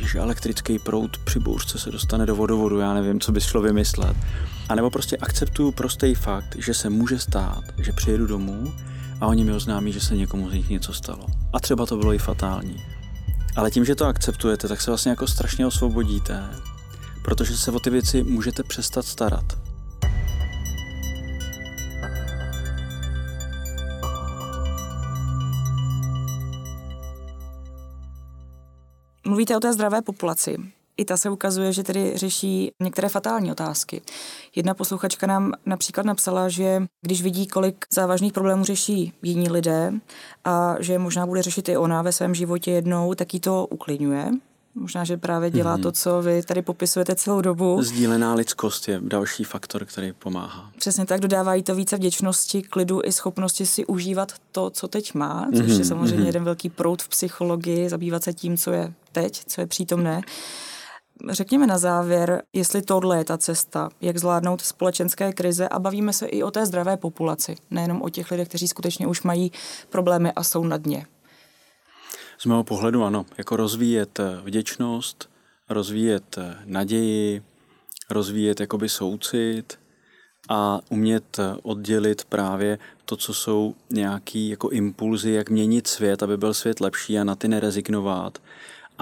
jež 0.00 0.14
elektrický 0.14 0.78
proud 0.78 1.18
při 1.18 1.38
bouřce 1.38 1.78
se 1.78 1.90
dostane 1.90 2.26
do 2.26 2.36
vodovodu, 2.36 2.78
já 2.78 2.94
nevím, 2.94 3.20
co 3.20 3.32
by 3.32 3.40
šlo 3.40 3.62
vymyslet. 3.62 4.16
A 4.68 4.74
nebo 4.74 4.90
prostě 4.90 5.16
akceptuju 5.16 5.72
prostý 5.72 6.14
fakt, 6.14 6.56
že 6.58 6.74
se 6.74 6.90
může 6.90 7.18
stát, 7.18 7.64
že 7.78 7.92
přijedu 7.92 8.26
domů 8.26 8.72
a 9.20 9.26
oni 9.26 9.44
mi 9.44 9.52
oznámí, 9.52 9.92
že 9.92 10.00
se 10.00 10.16
někomu 10.16 10.50
z 10.50 10.52
nich 10.52 10.68
něco 10.68 10.92
stalo. 10.92 11.26
A 11.52 11.60
třeba 11.60 11.86
to 11.86 11.96
bylo 11.96 12.14
i 12.14 12.18
fatální. 12.18 12.82
Ale 13.56 13.70
tím, 13.70 13.84
že 13.84 13.94
to 13.94 14.06
akceptujete, 14.06 14.68
tak 14.68 14.80
se 14.80 14.90
vlastně 14.90 15.10
jako 15.10 15.26
strašně 15.26 15.66
osvobodíte, 15.66 16.50
protože 17.24 17.56
se 17.56 17.70
o 17.70 17.80
ty 17.80 17.90
věci 17.90 18.22
můžete 18.22 18.62
přestat 18.62 19.04
starat. 19.04 19.44
Mluvíte 29.26 29.56
o 29.56 29.60
té 29.60 29.72
zdravé 29.72 30.02
populaci. 30.02 30.56
I 31.00 31.04
ta 31.04 31.16
se 31.16 31.30
ukazuje, 31.30 31.72
že 31.72 31.82
tedy 31.82 32.12
řeší 32.14 32.72
některé 32.82 33.08
fatální 33.08 33.52
otázky. 33.52 34.02
Jedna 34.56 34.74
posluchačka 34.74 35.26
nám 35.26 35.52
například 35.66 36.06
napsala, 36.06 36.48
že 36.48 36.82
když 37.02 37.22
vidí, 37.22 37.46
kolik 37.46 37.84
závažných 37.92 38.32
problémů 38.32 38.64
řeší 38.64 39.12
jiní 39.22 39.50
lidé 39.50 39.92
a 40.44 40.76
že 40.80 40.98
možná 40.98 41.26
bude 41.26 41.42
řešit 41.42 41.68
i 41.68 41.76
ona 41.76 42.02
ve 42.02 42.12
svém 42.12 42.34
životě 42.34 42.70
jednou, 42.70 43.14
tak 43.14 43.34
jí 43.34 43.40
to 43.40 43.66
uklidňuje. 43.66 44.30
Možná, 44.74 45.04
že 45.04 45.16
právě 45.16 45.50
dělá 45.50 45.76
mm-hmm. 45.76 45.82
to, 45.82 45.92
co 45.92 46.22
vy 46.22 46.42
tady 46.42 46.62
popisujete 46.62 47.14
celou 47.14 47.40
dobu. 47.40 47.82
Sdílená 47.82 48.34
lidskost 48.34 48.88
je 48.88 49.00
další 49.02 49.44
faktor, 49.44 49.84
který 49.84 50.12
pomáhá. 50.12 50.70
Přesně 50.78 51.06
tak, 51.06 51.20
dodávají 51.20 51.62
to 51.62 51.74
více 51.74 51.96
vděčnosti, 51.96 52.62
klidu 52.62 53.00
i 53.04 53.12
schopnosti 53.12 53.66
si 53.66 53.86
užívat 53.86 54.32
to, 54.52 54.70
co 54.70 54.88
teď 54.88 55.14
má, 55.14 55.48
což 55.56 55.66
mm-hmm. 55.66 55.78
je 55.78 55.84
samozřejmě 55.84 56.22
mm-hmm. 56.22 56.26
jeden 56.26 56.44
velký 56.44 56.68
proud 56.68 57.02
v 57.02 57.08
psychologii, 57.08 57.88
zabývat 57.88 58.24
se 58.24 58.32
tím, 58.32 58.56
co 58.56 58.70
je 58.70 58.92
teď, 59.12 59.42
co 59.46 59.60
je 59.60 59.66
přítomné. 59.66 60.22
Řekněme 61.28 61.66
na 61.66 61.78
závěr, 61.78 62.42
jestli 62.52 62.82
tohle 62.82 63.18
je 63.18 63.24
ta 63.24 63.38
cesta, 63.38 63.88
jak 64.00 64.18
zvládnout 64.18 64.60
společenské 64.60 65.32
krize 65.32 65.68
a 65.68 65.78
bavíme 65.78 66.12
se 66.12 66.26
i 66.26 66.42
o 66.42 66.50
té 66.50 66.66
zdravé 66.66 66.96
populaci, 66.96 67.56
nejenom 67.70 68.02
o 68.02 68.08
těch 68.08 68.30
lidech, 68.30 68.48
kteří 68.48 68.68
skutečně 68.68 69.06
už 69.06 69.22
mají 69.22 69.52
problémy 69.90 70.32
a 70.32 70.42
jsou 70.42 70.64
na 70.64 70.76
dně. 70.76 71.06
Z 72.38 72.46
mého 72.46 72.64
pohledu 72.64 73.04
ano, 73.04 73.26
jako 73.38 73.56
rozvíjet 73.56 74.20
vděčnost, 74.42 75.30
rozvíjet 75.68 76.38
naději, 76.64 77.42
rozvíjet 78.10 78.60
jakoby 78.60 78.88
soucit 78.88 79.78
a 80.48 80.80
umět 80.88 81.40
oddělit 81.62 82.24
právě 82.24 82.78
to, 83.04 83.16
co 83.16 83.34
jsou 83.34 83.74
nějaký 83.90 84.48
jako 84.48 84.68
impulzy, 84.68 85.30
jak 85.30 85.50
měnit 85.50 85.86
svět, 85.86 86.22
aby 86.22 86.36
byl 86.36 86.54
svět 86.54 86.80
lepší 86.80 87.18
a 87.18 87.24
na 87.24 87.34
ty 87.34 87.48
nerezignovat 87.48 88.38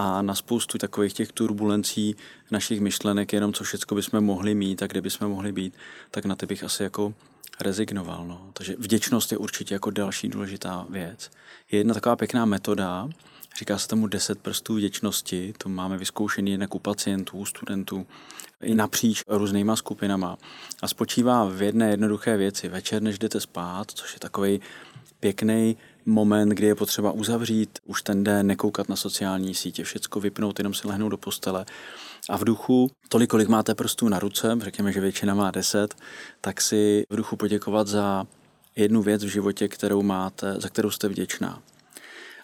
a 0.00 0.22
na 0.22 0.34
spoustu 0.34 0.78
takových 0.78 1.12
těch 1.12 1.32
turbulencí 1.32 2.16
našich 2.50 2.80
myšlenek, 2.80 3.32
jenom 3.32 3.52
co 3.52 3.64
všechno 3.64 3.94
bychom 3.94 4.20
mohli 4.20 4.54
mít 4.54 4.82
a 4.82 4.87
kde 4.87 5.00
bychom 5.00 5.28
mohli 5.28 5.52
být, 5.52 5.74
tak 6.11 6.24
na 6.24 6.37
ty 6.37 6.46
bych 6.46 6.64
asi 6.64 6.82
jako 6.82 7.14
rezignoval. 7.61 8.26
No. 8.26 8.50
Takže 8.52 8.76
vděčnost 8.78 9.32
je 9.32 9.38
určitě 9.38 9.74
jako 9.74 9.90
další 9.90 10.28
důležitá 10.28 10.87
věc. 10.90 11.30
Je 11.70 11.78
jedna 11.78 11.94
taková 11.94 12.16
pěkná 12.16 12.44
metoda, 12.44 13.08
říká 13.58 13.78
se 13.78 13.88
tomu 13.88 14.06
10 14.06 14.38
prstů 14.38 14.74
vděčnosti, 14.74 15.54
to 15.58 15.68
máme 15.68 15.98
vyzkoušený 15.98 16.50
jednak 16.50 16.74
u 16.74 16.78
pacientů, 16.78 17.44
studentů, 17.44 18.06
i 18.62 18.74
napříč 18.74 19.22
různýma 19.28 19.76
skupinama. 19.76 20.38
A 20.82 20.88
spočívá 20.88 21.44
v 21.44 21.62
jedné 21.62 21.90
jednoduché 21.90 22.37
věci. 22.37 22.68
Večer, 22.68 23.02
než 23.02 23.18
jdete 23.18 23.40
spát, 23.40 23.90
což 23.90 24.14
je 24.14 24.20
takový 24.20 24.61
pěkný 25.20 25.76
moment, 26.09 26.49
kdy 26.49 26.66
je 26.66 26.75
potřeba 26.75 27.12
uzavřít 27.12 27.79
už 27.85 28.03
ten 28.03 28.25
den, 28.25 28.47
nekoukat 28.47 28.88
na 28.88 28.97
sociální 28.97 29.55
sítě, 29.55 29.85
všecko 29.85 30.21
vypnout, 30.21 30.59
jenom 30.59 30.75
si 30.75 30.88
lehnout 30.88 31.11
do 31.11 31.16
postele. 31.16 31.66
A 32.31 32.37
v 32.37 32.44
duchu, 32.44 32.90
tolik, 33.09 33.31
kolik 33.31 33.49
máte 33.49 33.75
prstů 33.75 34.09
na 34.09 34.18
ruce, 34.18 34.59
řekněme, 34.61 34.92
že 34.92 35.01
většina 35.01 35.35
má 35.35 35.51
deset, 35.51 35.94
tak 36.40 36.61
si 36.61 37.05
v 37.11 37.16
duchu 37.16 37.37
poděkovat 37.37 37.88
za 37.88 38.27
jednu 38.77 39.03
věc 39.03 39.25
v 39.25 39.29
životě, 39.29 39.68
kterou 39.68 40.03
máte, 40.03 40.55
za 40.59 40.68
kterou 40.68 40.90
jste 40.90 41.09
vděčná. 41.09 41.62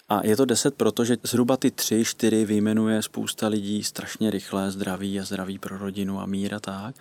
A 0.09 0.25
je 0.25 0.35
to 0.37 0.45
deset, 0.45 0.75
protože 0.75 1.17
zhruba 1.23 1.57
ty 1.57 1.71
tři, 1.71 2.05
čtyři 2.05 2.45
vyjmenuje 2.45 3.01
spousta 3.01 3.47
lidí 3.47 3.83
strašně 3.83 4.31
rychle, 4.31 4.71
zdraví 4.71 5.19
a 5.19 5.23
zdraví 5.23 5.59
pro 5.59 5.77
rodinu 5.77 6.19
a 6.19 6.25
mír 6.25 6.53
a 6.53 6.59
tak. 6.59 6.95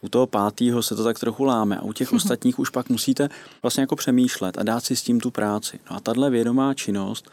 U 0.00 0.08
toho 0.08 0.26
pátého 0.26 0.82
se 0.82 0.96
to 0.96 1.04
tak 1.04 1.18
trochu 1.18 1.44
láme 1.44 1.76
a 1.76 1.82
u 1.82 1.92
těch 1.92 2.12
ostatních 2.18 2.58
už 2.58 2.70
pak 2.70 2.88
musíte 2.88 3.28
vlastně 3.62 3.80
jako 3.80 3.96
přemýšlet 3.96 4.58
a 4.58 4.62
dát 4.62 4.84
si 4.84 4.96
s 4.96 5.02
tím 5.02 5.20
tu 5.20 5.30
práci. 5.30 5.80
No 5.90 5.96
a 5.96 6.00
tahle 6.00 6.30
vědomá 6.30 6.74
činnost 6.74 7.30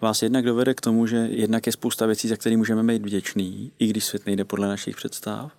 vás 0.00 0.22
jednak 0.22 0.44
dovede 0.44 0.74
k 0.74 0.80
tomu, 0.80 1.06
že 1.06 1.16
jednak 1.16 1.66
je 1.66 1.72
spousta 1.72 2.06
věcí, 2.06 2.28
za 2.28 2.36
které 2.36 2.56
můžeme 2.56 2.82
být 2.82 3.02
vděční, 3.02 3.72
i 3.78 3.86
když 3.86 4.04
svět 4.04 4.26
nejde 4.26 4.44
podle 4.44 4.68
našich 4.68 4.96
představ. 4.96 5.52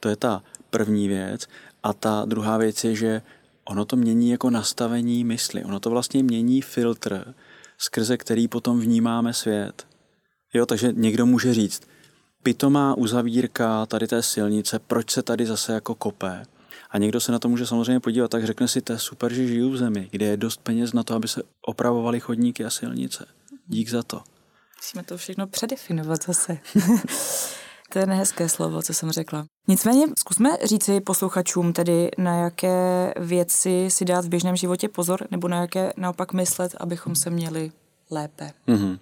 To 0.00 0.08
je 0.08 0.16
ta 0.16 0.42
první 0.70 1.08
věc. 1.08 1.48
A 1.82 1.92
ta 1.92 2.24
druhá 2.26 2.58
věc 2.58 2.84
je, 2.84 2.94
že 2.94 3.22
ono 3.64 3.84
to 3.84 3.96
mění 3.96 4.30
jako 4.30 4.50
nastavení 4.50 5.24
mysli. 5.24 5.64
Ono 5.64 5.80
to 5.80 5.90
vlastně 5.90 6.22
mění 6.22 6.62
filtr, 6.62 7.34
skrze 7.80 8.16
který 8.16 8.48
potom 8.48 8.80
vnímáme 8.80 9.32
svět. 9.34 9.86
Jo, 10.54 10.66
takže 10.66 10.92
někdo 10.92 11.26
může 11.26 11.54
říct, 11.54 11.82
pitomá 12.42 12.94
uzavírka 12.94 13.86
tady 13.86 14.06
té 14.06 14.22
silnice, 14.22 14.78
proč 14.78 15.10
se 15.10 15.22
tady 15.22 15.46
zase 15.46 15.72
jako 15.72 15.94
kope? 15.94 16.42
A 16.90 16.98
někdo 16.98 17.20
se 17.20 17.32
na 17.32 17.38
to 17.38 17.48
může 17.48 17.66
samozřejmě 17.66 18.00
podívat, 18.00 18.30
tak 18.30 18.44
řekne 18.44 18.68
si, 18.68 18.80
to 18.80 18.92
je 18.92 18.98
super, 18.98 19.32
že 19.32 19.46
žiju 19.46 19.70
v 19.70 19.76
zemi, 19.76 20.08
kde 20.10 20.26
je 20.26 20.36
dost 20.36 20.60
peněz 20.60 20.92
na 20.92 21.02
to, 21.02 21.14
aby 21.14 21.28
se 21.28 21.42
opravovaly 21.66 22.20
chodníky 22.20 22.64
a 22.64 22.70
silnice. 22.70 23.26
Dík 23.66 23.90
za 23.90 24.02
to. 24.02 24.22
Musíme 24.76 25.02
to 25.02 25.16
všechno 25.16 25.46
předefinovat 25.46 26.24
zase. 26.24 26.58
to 27.92 27.98
je 27.98 28.06
nehezké 28.06 28.48
slovo, 28.48 28.82
co 28.82 28.94
jsem 28.94 29.10
řekla. 29.10 29.44
Nicméně 29.68 30.06
zkusme 30.18 30.50
říci 30.64 31.00
posluchačům 31.00 31.72
tedy, 31.72 32.10
na 32.18 32.36
jaké 32.36 33.12
věci 33.20 33.86
si 33.88 34.04
dát 34.04 34.24
v 34.24 34.28
běžném 34.28 34.56
životě 34.56 34.88
pozor, 34.88 35.26
nebo 35.30 35.48
na 35.48 35.60
jaké 35.60 35.92
naopak 35.96 36.32
myslet, 36.32 36.74
abychom 36.80 37.16
se 37.16 37.30
měli 37.30 37.72
lépe. 38.10 38.50
Mm-hmm. 38.68 38.98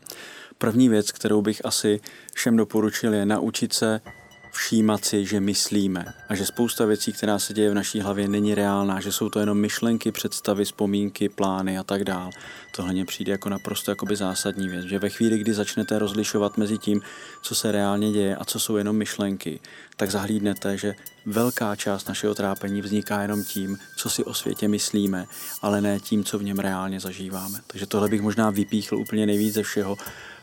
První 0.58 0.88
věc, 0.88 1.12
kterou 1.12 1.42
bych 1.42 1.64
asi 1.64 2.00
všem 2.34 2.56
doporučil, 2.56 3.14
je 3.14 3.26
naučit 3.26 3.72
se 3.72 4.00
všímat 4.58 5.04
si, 5.04 5.26
že 5.26 5.40
myslíme 5.40 6.04
a 6.28 6.34
že 6.34 6.46
spousta 6.46 6.84
věcí, 6.84 7.12
která 7.12 7.38
se 7.38 7.54
děje 7.54 7.70
v 7.70 7.74
naší 7.74 8.00
hlavě, 8.00 8.28
není 8.28 8.54
reálná, 8.54 9.00
že 9.00 9.12
jsou 9.12 9.28
to 9.28 9.40
jenom 9.40 9.58
myšlenky, 9.58 10.12
představy, 10.12 10.64
vzpomínky, 10.64 11.28
plány 11.28 11.78
a 11.78 11.82
tak 11.82 12.04
dál. 12.04 12.30
Tohle 12.76 12.92
mě 12.92 13.04
přijde 13.04 13.32
jako 13.32 13.48
naprosto 13.48 13.90
jakoby 13.90 14.16
zásadní 14.16 14.68
věc, 14.68 14.84
že 14.84 14.98
ve 14.98 15.08
chvíli, 15.08 15.38
kdy 15.38 15.54
začnete 15.54 15.98
rozlišovat 15.98 16.58
mezi 16.58 16.78
tím, 16.78 17.00
co 17.42 17.54
se 17.54 17.72
reálně 17.72 18.12
děje 18.12 18.36
a 18.36 18.44
co 18.44 18.60
jsou 18.60 18.76
jenom 18.76 18.96
myšlenky, 18.96 19.60
tak 19.96 20.10
zahlídnete, 20.10 20.76
že 20.76 20.94
velká 21.26 21.76
část 21.76 22.08
našeho 22.08 22.34
trápení 22.34 22.82
vzniká 22.82 23.22
jenom 23.22 23.44
tím, 23.44 23.78
co 23.96 24.10
si 24.10 24.24
o 24.24 24.34
světě 24.34 24.68
myslíme, 24.68 25.26
ale 25.62 25.80
ne 25.80 26.00
tím, 26.00 26.24
co 26.24 26.38
v 26.38 26.42
něm 26.42 26.58
reálně 26.58 27.00
zažíváme. 27.00 27.58
Takže 27.66 27.86
tohle 27.86 28.08
bych 28.08 28.20
možná 28.20 28.50
vypíchl 28.50 28.96
úplně 28.96 29.26
nejvíc 29.26 29.54
ze 29.54 29.62
všeho, 29.62 29.96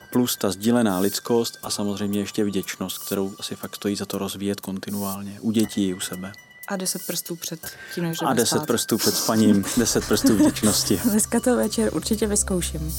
plus 0.06 0.38
ta 0.38 0.52
sdílená 0.52 1.00
lidskost 1.00 1.58
a 1.64 1.70
samozřejmě 1.70 2.20
ještě 2.20 2.44
vděčnost, 2.44 2.98
kterou 2.98 3.34
asi 3.40 3.56
fakt 3.56 3.76
stojí 3.76 3.96
za 3.96 4.06
to 4.06 4.18
rozvíjet 4.18 4.62
kontinuálně 4.62 5.38
u 5.42 5.52
dětí 5.52 5.88
i 5.90 5.94
u 5.94 6.00
sebe. 6.00 6.32
A 6.68 6.76
deset 6.76 7.06
prstů 7.08 7.36
před 7.36 7.60
tím, 7.96 8.04
než 8.04 8.18
A 8.26 8.34
deset 8.34 8.56
spát. 8.58 8.68
prstů 8.68 8.98
před 8.98 9.16
spaním, 9.16 9.66
deset 9.78 10.08
prstů 10.08 10.36
vděčnosti. 10.36 11.02
Dneska 11.04 11.40
to 11.40 11.56
večer 11.56 11.90
určitě 11.96 12.28
vyzkouším. 12.28 12.94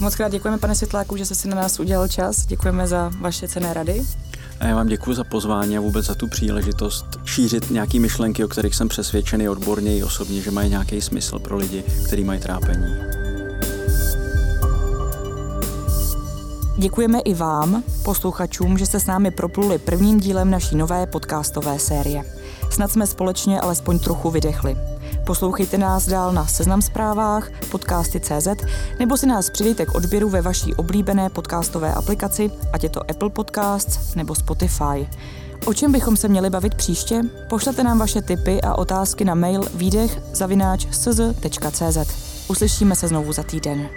Moc 0.00 0.14
krát 0.16 0.28
děkujeme, 0.28 0.58
pane 0.58 0.74
Světláku, 0.74 1.16
že 1.16 1.24
jste 1.24 1.34
si 1.34 1.48
na 1.48 1.56
nás 1.56 1.80
udělal 1.80 2.08
čas. 2.08 2.46
Děkujeme 2.46 2.86
za 2.86 3.10
vaše 3.20 3.48
cené 3.48 3.74
rady. 3.74 4.04
A 4.60 4.66
já 4.66 4.76
vám 4.76 4.86
děkuji 4.86 5.14
za 5.14 5.24
pozvání 5.24 5.78
a 5.78 5.80
vůbec 5.80 6.06
za 6.06 6.14
tu 6.14 6.28
příležitost 6.28 7.06
šířit 7.24 7.70
nějaké 7.70 8.00
myšlenky, 8.00 8.44
o 8.44 8.48
kterých 8.48 8.74
jsem 8.74 8.88
přesvědčený 8.88 9.48
odborně 9.48 9.98
i 9.98 10.02
osobně, 10.02 10.40
že 10.40 10.50
mají 10.50 10.70
nějaký 10.70 11.00
smysl 11.00 11.38
pro 11.38 11.56
lidi, 11.56 11.84
kteří 12.06 12.24
mají 12.24 12.40
trápení. 12.40 12.94
Děkujeme 16.78 17.20
i 17.20 17.34
vám, 17.34 17.82
posluchačům, 18.02 18.78
že 18.78 18.86
jste 18.86 19.00
s 19.00 19.06
námi 19.06 19.30
propluli 19.30 19.78
prvním 19.78 20.20
dílem 20.20 20.50
naší 20.50 20.76
nové 20.76 21.06
podcastové 21.06 21.78
série. 21.78 22.22
Snad 22.70 22.90
jsme 22.90 23.06
společně 23.06 23.60
alespoň 23.60 23.98
trochu 23.98 24.30
vydechli. 24.30 24.76
Poslouchejte 25.26 25.78
nás 25.78 26.08
dál 26.08 26.32
na 26.32 26.46
Seznam 26.46 26.82
zprávách, 26.82 27.50
podcasty.cz 27.70 28.48
nebo 28.98 29.16
si 29.16 29.26
nás 29.26 29.50
přidejte 29.50 29.86
k 29.86 29.94
odběru 29.94 30.28
ve 30.28 30.42
vaší 30.42 30.74
oblíbené 30.74 31.30
podcastové 31.30 31.94
aplikaci, 31.94 32.50
ať 32.72 32.82
je 32.82 32.88
to 32.88 33.10
Apple 33.10 33.30
Podcasts 33.30 34.14
nebo 34.14 34.34
Spotify. 34.34 35.08
O 35.66 35.74
čem 35.74 35.92
bychom 35.92 36.16
se 36.16 36.28
měli 36.28 36.50
bavit 36.50 36.74
příště? 36.74 37.20
Pošlete 37.48 37.82
nám 37.82 37.98
vaše 37.98 38.22
tipy 38.22 38.60
a 38.60 38.74
otázky 38.74 39.24
na 39.24 39.34
mail 39.34 39.64
výdech 39.74 40.20
Uslyšíme 42.48 42.96
se 42.96 43.08
znovu 43.08 43.32
za 43.32 43.42
týden. 43.42 43.88